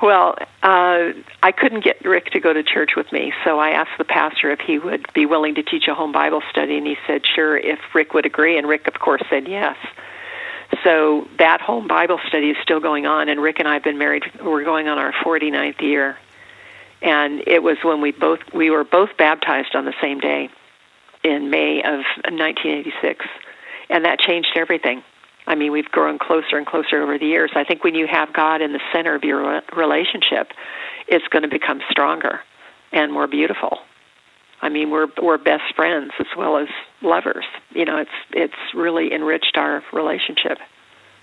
Well, 0.00 0.36
uh, 0.62 1.12
I 1.42 1.52
couldn't 1.52 1.84
get 1.84 2.02
Rick 2.06 2.30
to 2.30 2.40
go 2.40 2.54
to 2.54 2.62
church 2.62 2.92
with 2.96 3.12
me, 3.12 3.34
so 3.44 3.58
I 3.58 3.70
asked 3.70 3.98
the 3.98 4.04
pastor 4.04 4.50
if 4.50 4.60
he 4.60 4.78
would 4.78 5.12
be 5.12 5.26
willing 5.26 5.54
to 5.56 5.62
teach 5.62 5.86
a 5.86 5.94
home 5.94 6.10
Bible 6.10 6.42
study, 6.50 6.78
and 6.78 6.86
he 6.86 6.96
said 7.06 7.20
sure 7.34 7.58
if 7.58 7.78
Rick 7.94 8.14
would 8.14 8.24
agree, 8.24 8.56
and 8.56 8.66
Rick, 8.66 8.88
of 8.88 8.94
course, 8.94 9.22
said 9.28 9.46
yes. 9.46 9.76
So 10.82 11.28
that 11.38 11.60
home 11.60 11.86
Bible 11.86 12.18
study 12.26 12.48
is 12.48 12.56
still 12.62 12.80
going 12.80 13.04
on, 13.04 13.28
and 13.28 13.42
Rick 13.42 13.58
and 13.58 13.68
I 13.68 13.74
have 13.74 13.84
been 13.84 13.98
married. 13.98 14.24
We're 14.42 14.64
going 14.64 14.88
on 14.88 14.96
our 14.96 15.12
49th 15.12 15.82
year 15.82 16.16
and 17.04 17.42
it 17.46 17.62
was 17.62 17.76
when 17.84 18.00
we 18.00 18.10
both 18.10 18.40
we 18.52 18.70
were 18.70 18.82
both 18.82 19.10
baptized 19.16 19.76
on 19.76 19.84
the 19.84 19.94
same 20.02 20.18
day 20.18 20.48
in 21.22 21.50
May 21.50 21.78
of 21.78 22.00
1986, 22.24 23.24
and 23.90 24.04
that 24.04 24.18
changed 24.18 24.48
everything. 24.56 25.04
I 25.46 25.54
mean, 25.54 25.72
we've 25.72 25.90
grown 25.90 26.18
closer 26.18 26.56
and 26.56 26.66
closer 26.66 27.02
over 27.02 27.18
the 27.18 27.26
years. 27.26 27.50
I 27.54 27.64
think 27.64 27.84
when 27.84 27.94
you 27.94 28.06
have 28.06 28.32
God 28.32 28.62
in 28.62 28.72
the 28.72 28.80
center 28.92 29.14
of 29.14 29.22
your 29.22 29.62
relationship, 29.76 30.52
it's 31.06 31.26
going 31.28 31.42
to 31.42 31.48
become 31.48 31.80
stronger 31.90 32.40
and 32.92 33.12
more 33.12 33.26
beautiful. 33.26 33.78
I 34.62 34.70
mean, 34.70 34.90
we're 34.90 35.08
we're 35.22 35.36
best 35.36 35.74
friends 35.76 36.12
as 36.18 36.26
well 36.36 36.56
as 36.56 36.68
lovers. 37.02 37.44
You 37.70 37.84
know, 37.84 37.98
it's 37.98 38.10
it's 38.32 38.74
really 38.74 39.12
enriched 39.12 39.58
our 39.58 39.82
relationship. 39.92 40.58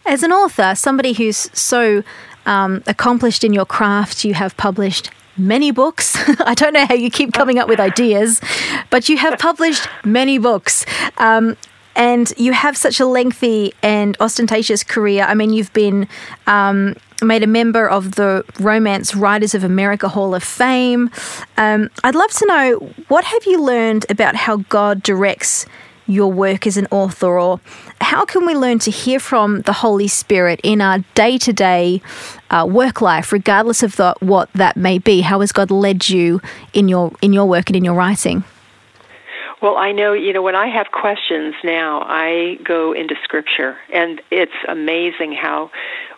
As 0.05 0.23
an 0.23 0.31
author, 0.31 0.73
somebody 0.75 1.13
who's 1.13 1.49
so 1.57 2.03
um, 2.45 2.83
accomplished 2.87 3.43
in 3.43 3.53
your 3.53 3.65
craft, 3.65 4.25
you 4.25 4.33
have 4.33 4.57
published 4.57 5.11
many 5.37 5.71
books. 5.71 6.15
I 6.39 6.53
don't 6.53 6.73
know 6.73 6.85
how 6.85 6.95
you 6.95 7.09
keep 7.09 7.33
coming 7.33 7.59
up 7.59 7.67
with 7.67 7.79
ideas, 7.79 8.41
but 8.89 9.09
you 9.09 9.17
have 9.17 9.39
published 9.39 9.87
many 10.03 10.37
books. 10.37 10.85
Um, 11.17 11.55
and 11.95 12.33
you 12.37 12.53
have 12.53 12.77
such 12.77 12.99
a 12.99 13.05
lengthy 13.05 13.73
and 13.83 14.15
ostentatious 14.19 14.83
career. 14.83 15.23
I 15.23 15.33
mean, 15.33 15.51
you've 15.51 15.73
been 15.73 16.07
um, 16.47 16.95
made 17.21 17.43
a 17.43 17.47
member 17.47 17.87
of 17.87 18.15
the 18.15 18.45
Romance 18.59 19.13
Writers 19.13 19.53
of 19.53 19.63
America 19.63 20.07
Hall 20.07 20.33
of 20.33 20.43
Fame. 20.43 21.11
Um, 21.57 21.89
I'd 22.03 22.15
love 22.15 22.31
to 22.31 22.45
know 22.47 22.93
what 23.09 23.25
have 23.25 23.45
you 23.45 23.61
learned 23.61 24.05
about 24.09 24.35
how 24.35 24.57
God 24.69 25.03
directs 25.03 25.65
your 26.11 26.31
work 26.31 26.67
as 26.67 26.77
an 26.77 26.87
author, 26.91 27.39
or 27.39 27.59
how 27.99 28.25
can 28.25 28.45
we 28.45 28.53
learn 28.53 28.79
to 28.79 28.91
hear 28.91 29.19
from 29.19 29.61
the 29.61 29.73
Holy 29.73 30.07
Spirit 30.07 30.59
in 30.63 30.81
our 30.81 30.99
day 31.15 31.37
to 31.39 31.53
day 31.53 32.01
work 32.65 33.01
life, 33.01 33.31
regardless 33.31 33.83
of 33.83 33.95
the, 33.95 34.15
what 34.19 34.49
that 34.53 34.77
may 34.77 34.99
be? 34.99 35.21
How 35.21 35.39
has 35.39 35.51
God 35.51 35.71
led 35.71 36.09
you 36.09 36.41
in 36.73 36.87
your 36.87 37.11
in 37.21 37.33
your 37.33 37.45
work 37.45 37.69
and 37.69 37.75
in 37.75 37.83
your 37.83 37.95
writing? 37.95 38.43
Well, 39.61 39.77
I 39.77 39.91
know, 39.91 40.13
you 40.13 40.33
know, 40.33 40.41
when 40.41 40.55
I 40.55 40.67
have 40.67 40.91
questions 40.91 41.53
now, 41.63 42.01
I 42.01 42.57
go 42.63 42.93
into 42.93 43.15
Scripture, 43.23 43.77
and 43.93 44.19
it's 44.31 44.51
amazing 44.67 45.33
how 45.33 45.69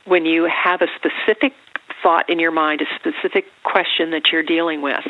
when 0.05 0.25
you 0.25 0.45
have 0.45 0.81
a 0.81 0.87
specific 0.95 1.53
thought 2.01 2.29
in 2.29 2.39
your 2.39 2.51
mind, 2.51 2.81
a 2.81 2.85
specific 2.95 3.45
question 3.63 4.11
that 4.11 4.31
you're 4.31 4.43
dealing 4.43 4.81
with, 4.81 5.05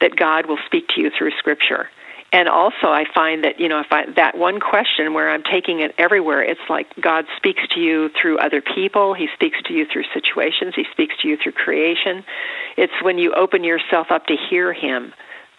that 0.00 0.14
God 0.14 0.46
will 0.46 0.58
speak 0.64 0.88
to 0.94 1.00
you 1.00 1.10
through 1.10 1.32
Scripture 1.38 1.88
and 2.32 2.48
also 2.48 2.86
I 2.88 3.04
find 3.14 3.44
that 3.44 3.60
you 3.60 3.68
know 3.68 3.80
if 3.80 3.92
I 3.92 4.10
that 4.16 4.36
one 4.36 4.58
question 4.58 5.12
where 5.12 5.30
I'm 5.30 5.42
taking 5.42 5.80
it 5.80 5.94
everywhere, 5.98 6.42
it's 6.42 6.60
like 6.68 6.86
God 7.00 7.26
speaks 7.36 7.62
to 7.74 7.80
you 7.80 8.10
through 8.20 8.38
other 8.38 8.62
people. 8.62 9.14
He 9.14 9.28
speaks 9.34 9.58
to 9.66 9.74
you 9.74 9.86
through 9.86 10.04
situations. 10.14 10.74
He 10.74 10.84
speaks 10.90 11.14
to 11.22 11.28
you 11.28 11.36
through 11.36 11.52
creation. 11.52 12.24
It's 12.76 12.92
when 13.02 13.18
you 13.18 13.34
open 13.34 13.64
yourself 13.64 14.10
up 14.10 14.26
to 14.26 14.36
hear 14.36 14.72
Him 14.72 15.12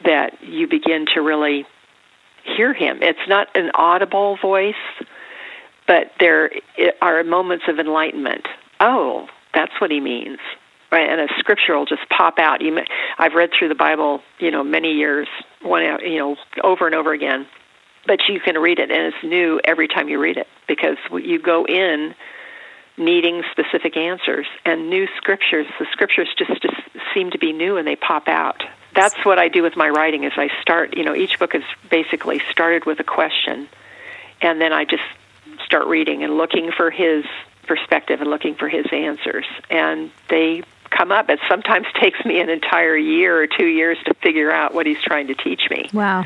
that 0.03 0.41
you 0.41 0.67
begin 0.67 1.05
to 1.13 1.21
really 1.21 1.65
hear 2.43 2.73
Him. 2.73 2.99
It's 3.01 3.27
not 3.27 3.47
an 3.55 3.71
audible 3.75 4.38
voice, 4.41 4.73
but 5.88 6.12
there 6.19 6.51
are 7.01 7.23
moments 7.23 7.65
of 7.67 7.79
enlightenment. 7.79 8.47
Oh, 8.79 9.27
that's 9.53 9.73
what 9.79 9.91
He 9.91 9.99
means? 9.99 10.39
And 11.01 11.21
a 11.21 11.27
scripture 11.39 11.77
will 11.77 11.86
just 11.86 12.08
pop 12.10 12.39
out. 12.39 12.62
You, 12.62 12.73
may, 12.73 12.86
I've 13.17 13.34
read 13.34 13.51
through 13.58 13.69
the 13.69 13.75
Bible, 13.75 14.21
you 14.39 14.51
know, 14.51 14.63
many 14.63 14.93
years, 14.93 15.27
one, 15.62 15.82
you 16.01 16.17
know, 16.19 16.36
over 16.63 16.86
and 16.86 16.95
over 16.95 17.13
again. 17.13 17.47
But 18.06 18.27
you 18.27 18.39
can 18.39 18.58
read 18.58 18.79
it, 18.79 18.91
and 18.91 19.13
it's 19.13 19.23
new 19.23 19.62
every 19.63 19.88
time 19.88 20.10
you 20.10 20.19
read 20.19 20.38
it 20.38 20.47
because 20.67 20.97
you 21.12 21.39
go 21.39 21.65
in 21.65 22.13
needing 22.97 23.43
specific 23.51 23.97
answers 23.97 24.45
and 24.65 24.89
new 24.89 25.08
scriptures. 25.17 25.65
The 25.79 25.88
scriptures 25.91 26.29
just, 26.38 26.62
just 26.62 26.75
seem 27.13 27.32
to 27.32 27.39
be 27.39 27.53
new 27.53 27.77
and 27.77 27.88
they 27.88 27.95
pop 27.95 28.27
out. 28.27 28.63
That's 28.93 29.25
what 29.25 29.39
I 29.39 29.47
do 29.47 29.63
with 29.63 29.75
my 29.75 29.89
writing. 29.89 30.23
Is 30.25 30.34
I 30.36 30.49
start, 30.62 30.95
you 30.95 31.03
know, 31.03 31.15
each 31.15 31.39
book 31.39 31.56
is 31.56 31.63
basically 31.89 32.41
started 32.51 32.86
with 32.86 32.99
a 32.99 33.03
question, 33.03 33.67
and 34.41 34.62
then 34.62 34.71
I 34.71 34.86
just 34.86 35.03
start 35.65 35.88
reading 35.88 36.23
and 36.23 36.38
looking 36.38 36.71
for 36.71 36.91
his 36.91 37.25
perspective 37.65 38.21
and 38.21 38.29
looking 38.29 38.53
for 38.56 38.69
his 38.69 38.86
answers. 38.91 39.45
And 39.69 40.12
they 40.29 40.63
come 40.95 41.12
up. 41.12 41.29
It 41.29 41.39
sometimes 41.49 41.88
takes 41.99 42.23
me 42.25 42.39
an 42.39 42.49
entire 42.49 42.95
year 42.95 43.41
or 43.41 43.47
two 43.47 43.65
years 43.65 43.97
to 44.06 44.13
figure 44.15 44.51
out 44.51 44.73
what 44.73 44.86
he's 44.86 45.01
trying 45.01 45.27
to 45.27 45.36
teach 45.36 45.69
me. 45.69 45.89
Wow. 45.93 46.25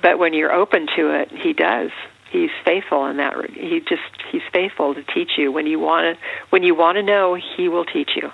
But 0.00 0.18
when 0.18 0.32
you're 0.32 0.52
open 0.52 0.86
to 0.96 1.10
it, 1.10 1.30
he 1.30 1.52
does. 1.52 1.90
He's 2.30 2.50
faithful 2.64 3.06
in 3.06 3.16
that. 3.16 3.50
He 3.50 3.80
just 3.80 4.02
he's 4.30 4.42
faithful 4.52 4.94
to 4.94 5.02
teach 5.02 5.32
you 5.36 5.50
when 5.50 5.66
you 5.66 5.80
want 5.80 6.16
to 6.16 6.22
when 6.50 6.62
you 6.62 6.74
want 6.74 6.96
to 6.96 7.02
know. 7.02 7.34
He 7.34 7.68
will 7.68 7.84
teach 7.84 8.10
you. 8.14 8.30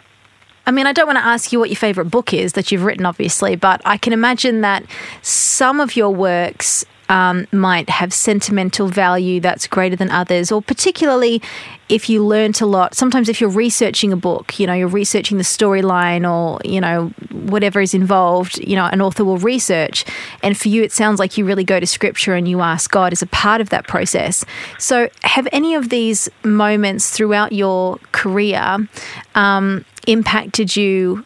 I 0.66 0.72
mean, 0.72 0.86
I 0.86 0.92
don't 0.92 1.06
want 1.06 1.18
to 1.18 1.24
ask 1.24 1.52
you 1.52 1.60
what 1.60 1.70
your 1.70 1.76
favorite 1.76 2.06
book 2.06 2.34
is 2.34 2.54
that 2.54 2.72
you've 2.72 2.84
written, 2.84 3.06
obviously, 3.06 3.54
but 3.54 3.80
I 3.84 3.96
can 3.96 4.12
imagine 4.12 4.62
that 4.62 4.84
some 5.22 5.80
of 5.80 5.94
your 5.94 6.10
works 6.10 6.84
um, 7.08 7.46
might 7.52 7.88
have 7.88 8.12
sentimental 8.12 8.88
value 8.88 9.40
that's 9.40 9.66
greater 9.66 9.96
than 9.96 10.10
others, 10.10 10.50
or 10.50 10.60
particularly 10.60 11.40
if 11.88 12.10
you 12.10 12.24
learnt 12.24 12.60
a 12.60 12.66
lot. 12.66 12.94
Sometimes, 12.94 13.28
if 13.28 13.40
you're 13.40 13.50
researching 13.50 14.12
a 14.12 14.16
book, 14.16 14.58
you 14.58 14.66
know, 14.66 14.74
you're 14.74 14.88
researching 14.88 15.38
the 15.38 15.44
storyline 15.44 16.28
or, 16.28 16.60
you 16.64 16.80
know, 16.80 17.08
whatever 17.30 17.80
is 17.80 17.94
involved, 17.94 18.58
you 18.58 18.76
know, 18.76 18.86
an 18.86 19.00
author 19.00 19.24
will 19.24 19.38
research. 19.38 20.04
And 20.42 20.56
for 20.56 20.68
you, 20.68 20.82
it 20.82 20.92
sounds 20.92 21.18
like 21.18 21.38
you 21.38 21.44
really 21.44 21.64
go 21.64 21.78
to 21.78 21.86
scripture 21.86 22.34
and 22.34 22.48
you 22.48 22.60
ask 22.60 22.90
God 22.90 23.12
as 23.12 23.22
a 23.22 23.26
part 23.26 23.60
of 23.60 23.70
that 23.70 23.86
process. 23.86 24.44
So, 24.78 25.08
have 25.22 25.46
any 25.52 25.74
of 25.74 25.88
these 25.90 26.28
moments 26.44 27.10
throughout 27.10 27.52
your 27.52 27.98
career 28.12 28.88
um, 29.34 29.84
impacted 30.06 30.76
you 30.76 31.24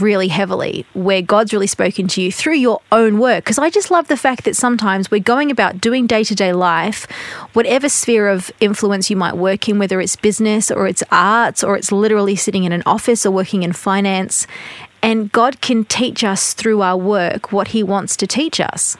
really 0.00 0.28
heavily 0.28 0.86
where 0.94 1.22
God's 1.22 1.52
really 1.52 1.66
spoken 1.66 2.08
to 2.08 2.22
you 2.22 2.32
through 2.32 2.56
your 2.56 2.80
own 2.92 3.18
work. 3.18 3.44
Because 3.44 3.58
I 3.58 3.70
just 3.70 3.90
love 3.90 4.08
the 4.08 4.16
fact 4.16 4.44
that 4.44 4.56
sometimes 4.56 5.10
we're 5.10 5.20
going 5.20 5.50
about 5.50 5.80
doing 5.80 6.06
day 6.06 6.24
to 6.24 6.34
day 6.34 6.52
life, 6.52 7.06
whatever 7.52 7.88
sphere 7.88 8.28
of 8.28 8.50
influence 8.60 9.10
you 9.10 9.16
might 9.16 9.36
work 9.36 9.68
in, 9.68 9.78
whether 9.78 10.00
it's 10.00 10.16
business 10.16 10.70
or 10.70 10.86
it's 10.86 11.02
arts 11.10 11.62
or 11.62 11.76
it's 11.76 11.92
literally 11.92 12.36
sitting 12.36 12.64
in 12.64 12.72
an 12.72 12.82
office 12.86 13.24
or 13.24 13.30
working 13.30 13.62
in 13.62 13.72
finance. 13.72 14.46
And 15.02 15.30
God 15.32 15.60
can 15.60 15.84
teach 15.84 16.24
us 16.24 16.54
through 16.54 16.80
our 16.82 16.96
work 16.96 17.52
what 17.52 17.68
He 17.68 17.82
wants 17.82 18.16
to 18.16 18.26
teach 18.26 18.60
us. 18.60 18.96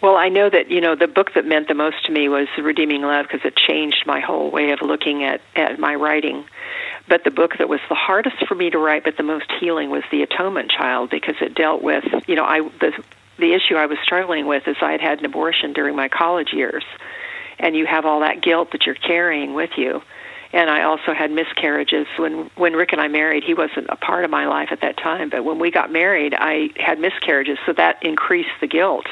Well, 0.00 0.14
I 0.14 0.28
know 0.28 0.48
that 0.48 0.70
you 0.70 0.80
know 0.80 0.94
the 0.94 1.08
book 1.08 1.34
that 1.34 1.44
meant 1.44 1.66
the 1.66 1.74
most 1.74 2.04
to 2.06 2.12
me 2.12 2.28
was 2.28 2.46
Redeeming 2.56 3.02
Love 3.02 3.26
because 3.26 3.44
it 3.44 3.56
changed 3.56 4.04
my 4.06 4.20
whole 4.20 4.50
way 4.50 4.70
of 4.70 4.80
looking 4.80 5.24
at 5.24 5.40
at 5.56 5.78
my 5.78 5.94
writing. 5.94 6.44
But 7.08 7.24
the 7.24 7.30
book 7.30 7.58
that 7.58 7.68
was 7.68 7.80
the 7.88 7.94
hardest 7.94 8.46
for 8.46 8.54
me 8.54 8.70
to 8.70 8.78
write, 8.78 9.04
but 9.04 9.16
the 9.16 9.22
most 9.22 9.50
healing, 9.60 9.90
was 9.90 10.02
The 10.10 10.22
Atonement 10.22 10.70
Child 10.70 11.10
because 11.10 11.36
it 11.40 11.54
dealt 11.54 11.82
with 11.82 12.04
you 12.26 12.34
know 12.34 12.44
I 12.44 12.60
the 12.80 12.92
the 13.38 13.54
issue 13.54 13.76
I 13.76 13.86
was 13.86 13.98
struggling 14.02 14.46
with 14.46 14.66
is 14.66 14.76
I 14.80 14.92
had 14.92 15.00
had 15.00 15.18
an 15.20 15.24
abortion 15.24 15.72
during 15.72 15.96
my 15.96 16.08
college 16.08 16.52
years, 16.52 16.84
and 17.58 17.76
you 17.76 17.86
have 17.86 18.04
all 18.04 18.20
that 18.20 18.42
guilt 18.42 18.72
that 18.72 18.86
you're 18.86 18.94
carrying 18.94 19.54
with 19.54 19.70
you. 19.76 20.02
And 20.50 20.70
I 20.70 20.82
also 20.84 21.12
had 21.12 21.30
miscarriages 21.30 22.06
when 22.18 22.50
when 22.56 22.74
Rick 22.74 22.92
and 22.92 23.00
I 23.00 23.08
married. 23.08 23.44
He 23.44 23.54
wasn't 23.54 23.86
a 23.88 23.96
part 23.96 24.24
of 24.24 24.30
my 24.30 24.46
life 24.46 24.68
at 24.70 24.80
that 24.80 24.96
time, 24.96 25.30
but 25.30 25.44
when 25.44 25.58
we 25.58 25.70
got 25.70 25.90
married, 25.90 26.34
I 26.34 26.70
had 26.76 26.98
miscarriages, 26.98 27.58
so 27.64 27.72
that 27.74 28.02
increased 28.02 28.50
the 28.60 28.66
guilt 28.66 29.06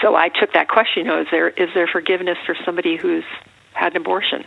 so 0.00 0.14
I 0.14 0.28
took 0.28 0.52
that 0.54 0.68
question, 0.68 1.04
you 1.04 1.10
know, 1.10 1.20
is 1.20 1.26
there 1.30 1.48
is 1.48 1.68
there 1.74 1.86
forgiveness 1.86 2.38
for 2.46 2.56
somebody 2.64 2.96
who's 2.96 3.24
had 3.72 3.92
an 3.92 4.00
abortion, 4.00 4.44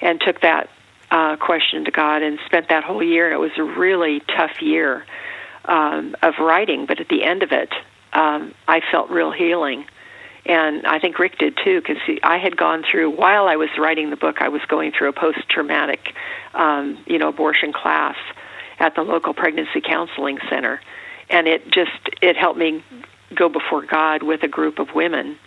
and 0.00 0.20
took 0.20 0.40
that 0.42 0.68
uh, 1.10 1.36
question 1.36 1.84
to 1.84 1.90
God 1.90 2.22
and 2.22 2.38
spent 2.46 2.68
that 2.68 2.84
whole 2.84 3.02
year. 3.02 3.32
It 3.32 3.38
was 3.38 3.52
a 3.56 3.62
really 3.62 4.20
tough 4.20 4.60
year 4.60 5.04
um, 5.64 6.16
of 6.22 6.34
writing, 6.38 6.86
but 6.86 7.00
at 7.00 7.08
the 7.08 7.24
end 7.24 7.42
of 7.42 7.52
it, 7.52 7.72
um, 8.12 8.54
I 8.68 8.80
felt 8.90 9.10
real 9.10 9.32
healing. 9.32 9.86
And 10.46 10.86
I 10.86 10.98
think 10.98 11.18
Rick 11.18 11.38
did 11.38 11.58
too, 11.64 11.80
because 11.80 12.02
I 12.22 12.36
had 12.36 12.56
gone 12.56 12.84
through 12.90 13.10
while 13.10 13.48
I 13.48 13.56
was 13.56 13.70
writing 13.78 14.10
the 14.10 14.16
book. 14.16 14.42
I 14.42 14.48
was 14.48 14.60
going 14.68 14.92
through 14.92 15.08
a 15.08 15.12
post-traumatic, 15.12 16.14
um, 16.52 16.98
you 17.06 17.18
know, 17.18 17.28
abortion 17.28 17.72
class 17.72 18.16
at 18.78 18.94
the 18.94 19.02
local 19.02 19.32
pregnancy 19.32 19.80
counseling 19.80 20.38
center, 20.50 20.80
and 21.30 21.46
it 21.46 21.70
just 21.70 21.92
it 22.20 22.36
helped 22.36 22.58
me 22.58 22.84
go 23.34 23.48
before 23.48 23.82
God 23.82 24.22
with 24.22 24.42
a 24.42 24.48
group 24.48 24.78
of 24.78 24.94
women. 24.94 25.38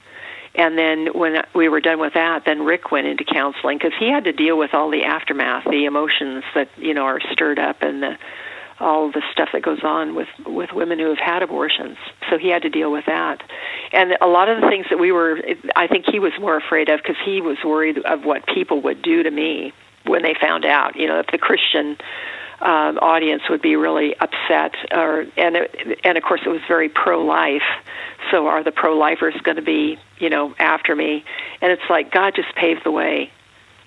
And 0.57 0.75
then 0.75 1.07
when 1.13 1.43
we 1.53 1.69
were 1.69 1.79
done 1.79 1.99
with 1.99 2.15
that, 2.15 2.43
then 2.45 2.65
Rick 2.65 2.91
went 2.91 3.05
into 3.05 3.23
counseling 3.23 3.77
because 3.77 3.93
he 3.97 4.09
had 4.09 4.23
to 4.23 4.33
deal 4.33 4.57
with 4.57 4.73
all 4.73 4.89
the 4.89 5.03
aftermath, 5.03 5.65
the 5.65 5.85
emotions 5.85 6.43
that 6.55 6.67
you 6.77 6.95
know 6.95 7.03
are 7.03 7.19
stirred 7.31 7.59
up, 7.59 7.77
and 7.81 8.01
the, 8.01 8.17
all 8.79 9.11
the 9.11 9.21
stuff 9.31 9.49
that 9.53 9.61
goes 9.61 9.83
on 9.83 10.15
with 10.15 10.27
with 10.47 10.71
women 10.73 10.97
who 10.97 11.09
have 11.09 11.19
had 11.19 11.43
abortions. 11.43 11.97
So 12.31 12.39
he 12.39 12.49
had 12.49 12.63
to 12.63 12.69
deal 12.69 12.91
with 12.91 13.05
that, 13.05 13.43
and 13.93 14.17
a 14.19 14.25
lot 14.25 14.49
of 14.49 14.59
the 14.59 14.67
things 14.67 14.87
that 14.89 14.97
we 14.97 15.11
were, 15.11 15.39
I 15.75 15.85
think 15.85 16.05
he 16.11 16.19
was 16.19 16.33
more 16.39 16.57
afraid 16.57 16.89
of 16.89 17.01
because 17.03 17.17
he 17.23 17.39
was 17.39 17.57
worried 17.63 17.99
of 17.99 18.25
what 18.25 18.47
people 18.47 18.81
would 18.81 19.03
do 19.03 19.21
to 19.21 19.29
me 19.29 19.73
when 20.07 20.23
they 20.23 20.33
found 20.33 20.65
out. 20.65 20.95
You 20.95 21.07
know, 21.07 21.19
if 21.19 21.27
the 21.27 21.37
Christian 21.37 21.97
um, 22.59 22.97
audience 22.97 23.43
would 23.49 23.61
be 23.61 23.75
really 23.75 24.15
upset. 24.17 24.73
Or 24.91 25.25
and 25.37 25.55
it, 25.55 25.99
and 26.03 26.17
of 26.17 26.23
course 26.23 26.41
it 26.45 26.49
was 26.49 26.61
very 26.67 26.89
pro-life. 26.89 27.63
So 28.31 28.47
are 28.47 28.63
the 28.63 28.71
pro-lifers 28.71 29.35
going 29.43 29.57
to 29.57 29.61
be 29.63 29.97
you 30.19 30.29
know 30.29 30.55
after 30.59 30.95
me? 30.95 31.23
And 31.61 31.71
it's 31.71 31.89
like 31.89 32.11
God 32.11 32.35
just 32.35 32.53
paved 32.55 32.83
the 32.83 32.91
way 32.91 33.31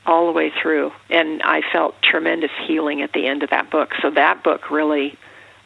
all 0.06 0.26
the 0.26 0.32
way 0.32 0.50
through, 0.62 0.92
and 1.10 1.42
I 1.42 1.62
felt 1.72 2.00
tremendous 2.02 2.50
healing 2.66 3.02
at 3.02 3.12
the 3.12 3.26
end 3.26 3.42
of 3.42 3.50
that 3.50 3.70
book. 3.70 3.92
So 4.02 4.10
that 4.10 4.42
book 4.42 4.70
really. 4.70 5.18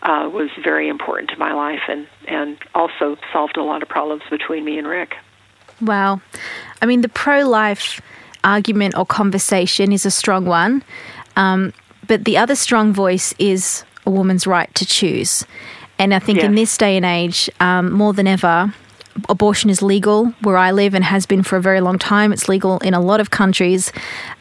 Uh, 0.02 0.28
was 0.28 0.50
very 0.62 0.86
important 0.86 1.30
to 1.30 1.38
my 1.38 1.54
life 1.54 1.80
and, 1.88 2.06
and 2.28 2.58
also 2.74 3.16
solved 3.32 3.56
a 3.56 3.62
lot 3.62 3.82
of 3.82 3.88
problems 3.88 4.22
between 4.28 4.62
me 4.62 4.76
and 4.76 4.86
Rick. 4.86 5.14
Wow. 5.80 6.20
I 6.82 6.84
mean, 6.84 7.00
the 7.00 7.08
pro 7.08 7.48
life 7.48 8.02
argument 8.44 8.96
or 8.96 9.06
conversation 9.06 9.92
is 9.92 10.04
a 10.04 10.10
strong 10.10 10.44
one. 10.44 10.84
Um, 11.36 11.72
but 12.06 12.24
the 12.24 12.36
other 12.36 12.54
strong 12.54 12.92
voice 12.92 13.34
is 13.38 13.84
a 14.06 14.10
woman's 14.10 14.46
right 14.46 14.72
to 14.74 14.84
choose. 14.86 15.44
And 15.98 16.12
I 16.12 16.18
think 16.18 16.40
in 16.40 16.54
this 16.54 16.76
day 16.76 16.96
and 16.96 17.06
age, 17.06 17.48
um, 17.60 17.92
more 17.92 18.12
than 18.12 18.26
ever, 18.26 18.74
abortion 19.28 19.70
is 19.70 19.80
legal 19.80 20.26
where 20.42 20.56
I 20.56 20.72
live 20.72 20.94
and 20.94 21.04
has 21.04 21.24
been 21.24 21.42
for 21.42 21.56
a 21.56 21.60
very 21.60 21.80
long 21.80 21.98
time. 21.98 22.32
It's 22.32 22.48
legal 22.48 22.78
in 22.78 22.94
a 22.94 23.00
lot 23.00 23.20
of 23.20 23.30
countries. 23.30 23.92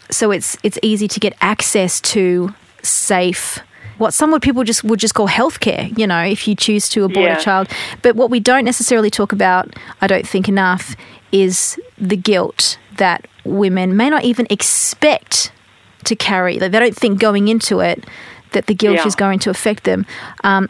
So 0.10 0.32
it's 0.32 0.58
it's 0.64 0.80
easy 0.82 1.08
to 1.08 1.20
get 1.20 1.36
access 1.42 2.02
to 2.02 2.54
safe 2.82 3.60
what 3.98 4.14
some 4.14 4.32
would 4.32 4.42
people 4.42 4.66
just 4.66 4.84
would 4.84 5.00
just 5.00 5.14
call 5.14 5.30
healthcare, 5.30 5.98
you 5.98 6.06
know, 6.06 6.22
if 6.22 6.46
you 6.46 6.56
choose 6.56 6.90
to 6.90 7.06
abort 7.06 7.26
yeah. 7.26 7.38
a 7.38 7.42
child. 7.42 7.70
But 8.02 8.18
what 8.18 8.30
we 8.30 8.42
don't 8.42 8.66
necessarily 8.66 9.10
talk 9.10 9.32
about, 9.32 9.74
I 10.02 10.08
don't 10.08 10.28
think 10.28 10.50
enough, 10.50 10.96
is 11.32 11.80
the 11.98 12.18
guilt 12.18 12.78
that 12.98 13.28
women 13.46 13.96
may 13.96 14.10
not 14.10 14.26
even 14.26 14.46
expect 14.50 15.53
to 16.04 16.16
carry. 16.16 16.58
They 16.58 16.70
don't 16.70 16.96
think 16.96 17.20
going 17.20 17.48
into 17.48 17.80
it 17.80 18.06
that 18.52 18.68
the 18.68 18.74
guilt 18.74 18.98
yeah. 18.98 19.08
is 19.08 19.16
going 19.16 19.40
to 19.40 19.50
affect 19.50 19.84
them. 19.84 20.06
Um, 20.44 20.70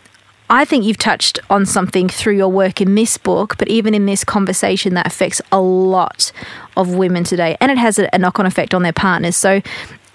I 0.49 0.65
think 0.65 0.83
you've 0.83 0.97
touched 0.97 1.39
on 1.49 1.65
something 1.65 2.09
through 2.09 2.37
your 2.37 2.49
work 2.49 2.81
in 2.81 2.95
this 2.95 3.17
book, 3.17 3.57
but 3.57 3.67
even 3.69 3.93
in 3.93 4.05
this 4.05 4.23
conversation 4.23 4.93
that 4.93 5.07
affects 5.07 5.41
a 5.51 5.59
lot 5.59 6.31
of 6.75 6.93
women 6.93 7.23
today, 7.23 7.57
and 7.59 7.71
it 7.71 7.77
has 7.77 7.97
a, 7.97 8.09
a 8.13 8.17
knock-on 8.17 8.45
effect 8.45 8.73
on 8.73 8.83
their 8.83 8.93
partners. 8.93 9.35
So, 9.35 9.61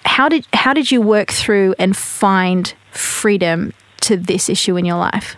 how 0.04 0.28
did 0.28 0.46
how 0.52 0.74
did 0.74 0.92
you 0.92 1.00
work 1.00 1.30
through 1.30 1.74
and 1.78 1.96
find 1.96 2.72
freedom 2.92 3.72
to 4.02 4.16
this 4.16 4.48
issue 4.48 4.76
in 4.76 4.84
your 4.84 4.96
life? 4.96 5.36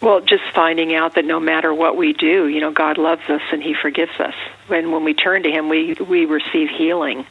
Well, 0.00 0.20
just 0.20 0.42
finding 0.54 0.94
out 0.94 1.14
that 1.14 1.24
no 1.24 1.38
matter 1.38 1.72
what 1.72 1.96
we 1.96 2.12
do, 2.12 2.48
you 2.48 2.60
know, 2.60 2.72
God 2.72 2.98
loves 2.98 3.22
us 3.28 3.42
and 3.52 3.62
He 3.62 3.74
forgives 3.74 4.18
us. 4.18 4.34
When 4.66 4.92
when 4.92 5.04
we 5.04 5.14
turn 5.14 5.42
to 5.44 5.50
Him, 5.50 5.68
we 5.68 5.94
we 5.94 6.26
receive 6.26 6.68
healing 6.68 7.26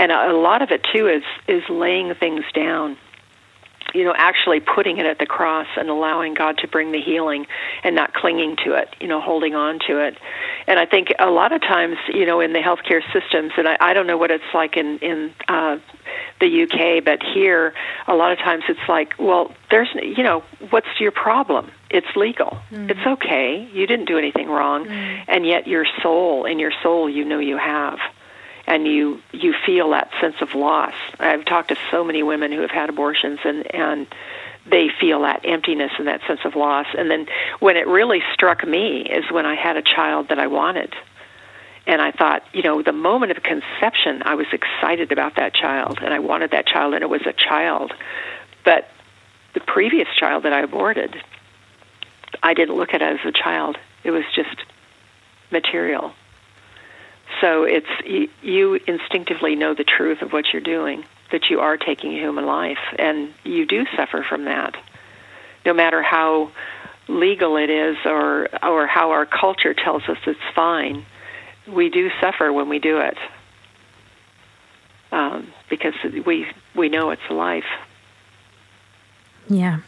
and 0.00 0.10
a 0.10 0.32
lot 0.32 0.62
of 0.62 0.70
it 0.70 0.84
too 0.92 1.06
is 1.08 1.22
is 1.46 1.62
laying 1.68 2.14
things 2.14 2.44
down 2.54 2.96
you 3.94 4.04
know, 4.04 4.14
actually 4.16 4.60
putting 4.60 4.98
it 4.98 5.06
at 5.06 5.18
the 5.18 5.26
cross 5.26 5.66
and 5.76 5.88
allowing 5.88 6.34
God 6.34 6.58
to 6.58 6.68
bring 6.68 6.92
the 6.92 7.00
healing 7.00 7.46
and 7.82 7.96
not 7.96 8.14
clinging 8.14 8.56
to 8.64 8.74
it, 8.74 8.88
you 9.00 9.08
know, 9.08 9.20
holding 9.20 9.54
on 9.54 9.78
to 9.88 9.98
it. 9.98 10.16
And 10.66 10.78
I 10.78 10.86
think 10.86 11.08
a 11.18 11.30
lot 11.30 11.52
of 11.52 11.60
times, 11.60 11.96
you 12.12 12.26
know, 12.26 12.40
in 12.40 12.52
the 12.52 12.60
healthcare 12.60 13.02
systems, 13.12 13.52
and 13.56 13.66
I, 13.66 13.76
I 13.80 13.92
don't 13.92 14.06
know 14.06 14.16
what 14.16 14.30
it's 14.30 14.44
like 14.54 14.76
in 14.76 14.98
in 14.98 15.32
uh, 15.48 15.78
the 16.40 16.62
UK, 16.62 17.04
but 17.04 17.22
here, 17.22 17.74
a 18.06 18.14
lot 18.14 18.32
of 18.32 18.38
times 18.38 18.64
it's 18.68 18.88
like, 18.88 19.14
well, 19.18 19.52
there's, 19.70 19.88
you 19.94 20.22
know, 20.22 20.42
what's 20.70 21.00
your 21.00 21.12
problem? 21.12 21.70
It's 21.90 22.14
legal. 22.16 22.58
Mm. 22.70 22.90
It's 22.90 23.06
okay. 23.06 23.68
You 23.72 23.86
didn't 23.86 24.06
do 24.06 24.18
anything 24.18 24.48
wrong, 24.48 24.86
mm. 24.86 25.24
and 25.28 25.44
yet 25.44 25.66
your 25.66 25.86
soul, 26.02 26.44
in 26.44 26.58
your 26.58 26.72
soul, 26.82 27.10
you 27.10 27.24
know 27.24 27.40
you 27.40 27.56
have 27.56 27.98
and 28.70 28.86
you 28.86 29.20
you 29.32 29.52
feel 29.66 29.90
that 29.90 30.10
sense 30.20 30.36
of 30.40 30.54
loss. 30.54 30.94
I've 31.18 31.44
talked 31.44 31.68
to 31.68 31.76
so 31.90 32.04
many 32.04 32.22
women 32.22 32.52
who 32.52 32.60
have 32.60 32.70
had 32.70 32.88
abortions 32.88 33.40
and 33.44 33.74
and 33.74 34.06
they 34.64 34.88
feel 35.00 35.22
that 35.22 35.40
emptiness 35.44 35.90
and 35.98 36.06
that 36.06 36.20
sense 36.26 36.40
of 36.44 36.54
loss. 36.54 36.86
And 36.96 37.10
then 37.10 37.26
when 37.58 37.76
it 37.76 37.88
really 37.88 38.22
struck 38.32 38.64
me 38.66 39.00
is 39.00 39.24
when 39.30 39.44
I 39.44 39.56
had 39.56 39.76
a 39.76 39.82
child 39.82 40.28
that 40.28 40.38
I 40.38 40.46
wanted. 40.46 40.94
And 41.86 42.00
I 42.00 42.12
thought, 42.12 42.44
you 42.52 42.62
know, 42.62 42.82
the 42.82 42.92
moment 42.92 43.32
of 43.32 43.42
conception, 43.42 44.22
I 44.24 44.34
was 44.34 44.46
excited 44.52 45.10
about 45.10 45.36
that 45.36 45.52
child 45.54 45.98
and 46.00 46.14
I 46.14 46.20
wanted 46.20 46.52
that 46.52 46.66
child 46.66 46.94
and 46.94 47.02
it 47.02 47.10
was 47.10 47.22
a 47.26 47.32
child. 47.32 47.92
But 48.64 48.88
the 49.54 49.60
previous 49.60 50.06
child 50.16 50.44
that 50.44 50.52
I 50.52 50.60
aborted, 50.60 51.16
I 52.42 52.54
didn't 52.54 52.76
look 52.76 52.94
at 52.94 53.02
it 53.02 53.18
as 53.18 53.26
a 53.26 53.32
child. 53.32 53.78
It 54.04 54.12
was 54.12 54.24
just 54.36 54.62
material. 55.50 56.12
So 57.40 57.64
it's 57.64 58.32
you 58.42 58.74
instinctively 58.86 59.54
know 59.56 59.74
the 59.74 59.84
truth 59.84 60.22
of 60.22 60.32
what 60.32 60.46
you're 60.52 60.62
doing, 60.62 61.04
that 61.32 61.50
you 61.50 61.60
are 61.60 61.76
taking 61.76 62.12
human 62.12 62.46
life, 62.46 62.78
and 62.98 63.32
you 63.44 63.66
do 63.66 63.86
suffer 63.96 64.24
from 64.28 64.44
that. 64.44 64.76
No 65.64 65.72
matter 65.72 66.02
how 66.02 66.50
legal 67.08 67.56
it 67.56 67.70
is 67.70 67.96
or 68.04 68.48
or 68.64 68.86
how 68.86 69.10
our 69.10 69.26
culture 69.26 69.74
tells 69.74 70.02
us 70.08 70.18
it's 70.26 70.40
fine, 70.54 71.04
we 71.68 71.88
do 71.88 72.10
suffer 72.20 72.52
when 72.52 72.68
we 72.68 72.78
do 72.78 72.98
it 72.98 73.18
um, 75.12 75.52
because 75.68 75.94
we 76.26 76.46
we 76.74 76.88
know 76.88 77.10
it's 77.10 77.30
life. 77.30 77.64
Yeah. 79.48 79.80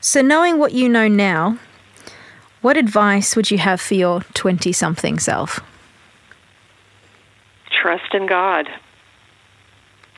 So, 0.00 0.20
knowing 0.20 0.58
what 0.58 0.72
you 0.72 0.88
know 0.88 1.08
now, 1.08 1.58
what 2.62 2.76
advice 2.76 3.36
would 3.36 3.50
you 3.50 3.58
have 3.58 3.80
for 3.80 3.94
your 3.94 4.22
20 4.34 4.72
something 4.72 5.18
self? 5.18 5.60
Trust 7.86 8.14
in 8.14 8.26
God. 8.26 8.68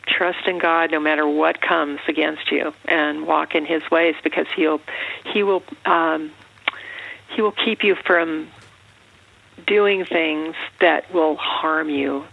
Trust 0.07 0.46
in 0.46 0.59
God 0.59 0.90
no 0.90 0.98
matter 0.98 1.28
what 1.28 1.61
comes 1.61 2.00
against 2.09 2.50
you 2.50 2.72
and 2.87 3.26
walk 3.26 3.54
in 3.54 3.66
his 3.66 3.83
ways 3.90 4.14
because 4.24 4.46
he'll 4.57 4.81
he 5.35 5.42
will 5.42 5.62
um, 5.85 6.31
he 7.28 7.42
will 7.42 7.52
keep 7.52 7.85
you 7.85 7.94
from 8.07 8.48
doing 9.66 10.07
things 10.07 10.54
that 10.81 11.12
will 11.12 11.37
harm 11.37 11.90
you 11.90 12.24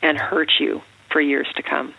and 0.00 0.16
hurt 0.16 0.52
you 0.60 0.80
for 1.10 1.20
years 1.20 1.48
to 1.56 1.62
come. 1.64 1.92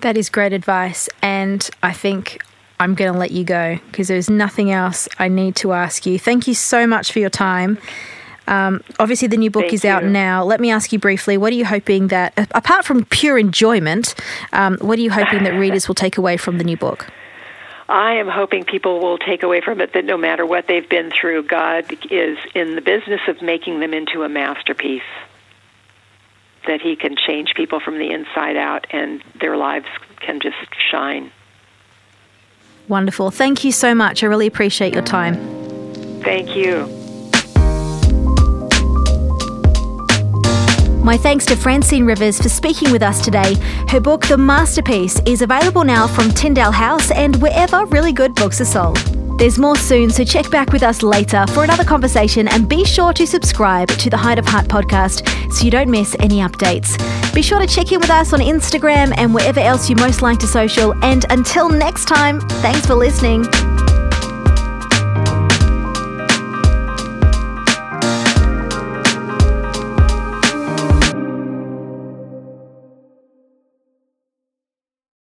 That 0.00 0.16
is 0.16 0.28
great 0.28 0.52
advice. 0.52 1.08
And 1.22 1.70
I 1.84 1.92
think 1.92 2.42
I'm 2.80 2.96
going 2.96 3.12
to 3.12 3.16
let 3.16 3.30
you 3.30 3.44
go 3.44 3.78
because 3.86 4.08
there's 4.08 4.28
nothing 4.28 4.72
else 4.72 5.08
I 5.20 5.28
need 5.28 5.54
to 5.56 5.74
ask 5.74 6.06
you. 6.06 6.18
Thank 6.18 6.48
you 6.48 6.54
so 6.54 6.88
much 6.88 7.12
for 7.12 7.20
your 7.20 7.30
time. 7.30 7.78
Um, 8.46 8.82
obviously, 8.98 9.28
the 9.28 9.36
new 9.36 9.50
book 9.50 9.62
Thank 9.62 9.74
is 9.74 9.84
out 9.84 10.02
you. 10.02 10.10
now. 10.10 10.44
Let 10.44 10.60
me 10.60 10.70
ask 10.70 10.92
you 10.92 10.98
briefly 10.98 11.36
what 11.36 11.52
are 11.52 11.56
you 11.56 11.64
hoping 11.64 12.08
that, 12.08 12.32
apart 12.54 12.84
from 12.84 13.04
pure 13.06 13.38
enjoyment, 13.38 14.14
um, 14.52 14.78
what 14.78 14.98
are 14.98 15.02
you 15.02 15.10
hoping 15.10 15.44
that 15.44 15.52
readers 15.54 15.88
will 15.88 15.94
take 15.94 16.18
away 16.18 16.36
from 16.36 16.58
the 16.58 16.64
new 16.64 16.76
book? 16.76 17.06
I 17.88 18.14
am 18.14 18.28
hoping 18.28 18.64
people 18.64 19.00
will 19.00 19.18
take 19.18 19.42
away 19.42 19.60
from 19.60 19.80
it 19.80 19.92
that 19.92 20.04
no 20.04 20.16
matter 20.16 20.46
what 20.46 20.66
they've 20.66 20.88
been 20.88 21.10
through, 21.10 21.42
God 21.44 21.84
is 22.10 22.38
in 22.54 22.74
the 22.74 22.80
business 22.80 23.20
of 23.28 23.42
making 23.42 23.80
them 23.80 23.92
into 23.92 24.22
a 24.22 24.28
masterpiece. 24.28 25.02
That 26.66 26.80
He 26.80 26.96
can 26.96 27.16
change 27.16 27.54
people 27.54 27.80
from 27.80 27.98
the 27.98 28.10
inside 28.10 28.56
out 28.56 28.86
and 28.90 29.22
their 29.38 29.56
lives 29.56 29.86
can 30.20 30.40
just 30.40 30.56
shine. 30.90 31.30
Wonderful. 32.88 33.30
Thank 33.30 33.64
you 33.64 33.72
so 33.72 33.94
much. 33.94 34.22
I 34.22 34.26
really 34.26 34.46
appreciate 34.46 34.94
your 34.94 35.02
time. 35.02 35.36
Thank 36.22 36.56
you. 36.56 37.01
My 41.02 41.16
thanks 41.16 41.44
to 41.46 41.56
Francine 41.56 42.06
Rivers 42.06 42.40
for 42.40 42.48
speaking 42.48 42.92
with 42.92 43.02
us 43.02 43.24
today. 43.24 43.54
Her 43.88 43.98
book, 43.98 44.24
The 44.24 44.38
Masterpiece, 44.38 45.20
is 45.26 45.42
available 45.42 45.82
now 45.82 46.06
from 46.06 46.30
Tyndale 46.30 46.70
House 46.70 47.10
and 47.10 47.34
wherever 47.42 47.84
really 47.86 48.12
good 48.12 48.36
books 48.36 48.60
are 48.60 48.64
sold. 48.64 48.98
There's 49.36 49.58
more 49.58 49.74
soon, 49.74 50.10
so 50.10 50.22
check 50.22 50.48
back 50.52 50.72
with 50.72 50.84
us 50.84 51.02
later 51.02 51.44
for 51.48 51.64
another 51.64 51.82
conversation 51.82 52.46
and 52.46 52.68
be 52.68 52.84
sure 52.84 53.12
to 53.14 53.26
subscribe 53.26 53.88
to 53.88 54.10
the 54.10 54.16
Height 54.16 54.38
of 54.38 54.46
Heart 54.46 54.66
podcast 54.66 55.26
so 55.52 55.64
you 55.64 55.72
don't 55.72 55.90
miss 55.90 56.14
any 56.20 56.36
updates. 56.36 56.96
Be 57.34 57.42
sure 57.42 57.58
to 57.58 57.66
check 57.66 57.90
in 57.90 57.98
with 57.98 58.10
us 58.10 58.32
on 58.32 58.38
Instagram 58.38 59.12
and 59.16 59.34
wherever 59.34 59.58
else 59.58 59.90
you 59.90 59.96
most 59.96 60.22
like 60.22 60.38
to 60.38 60.46
social. 60.46 60.94
And 61.02 61.26
until 61.30 61.68
next 61.68 62.06
time, 62.06 62.38
thanks 62.40 62.86
for 62.86 62.94
listening. 62.94 63.44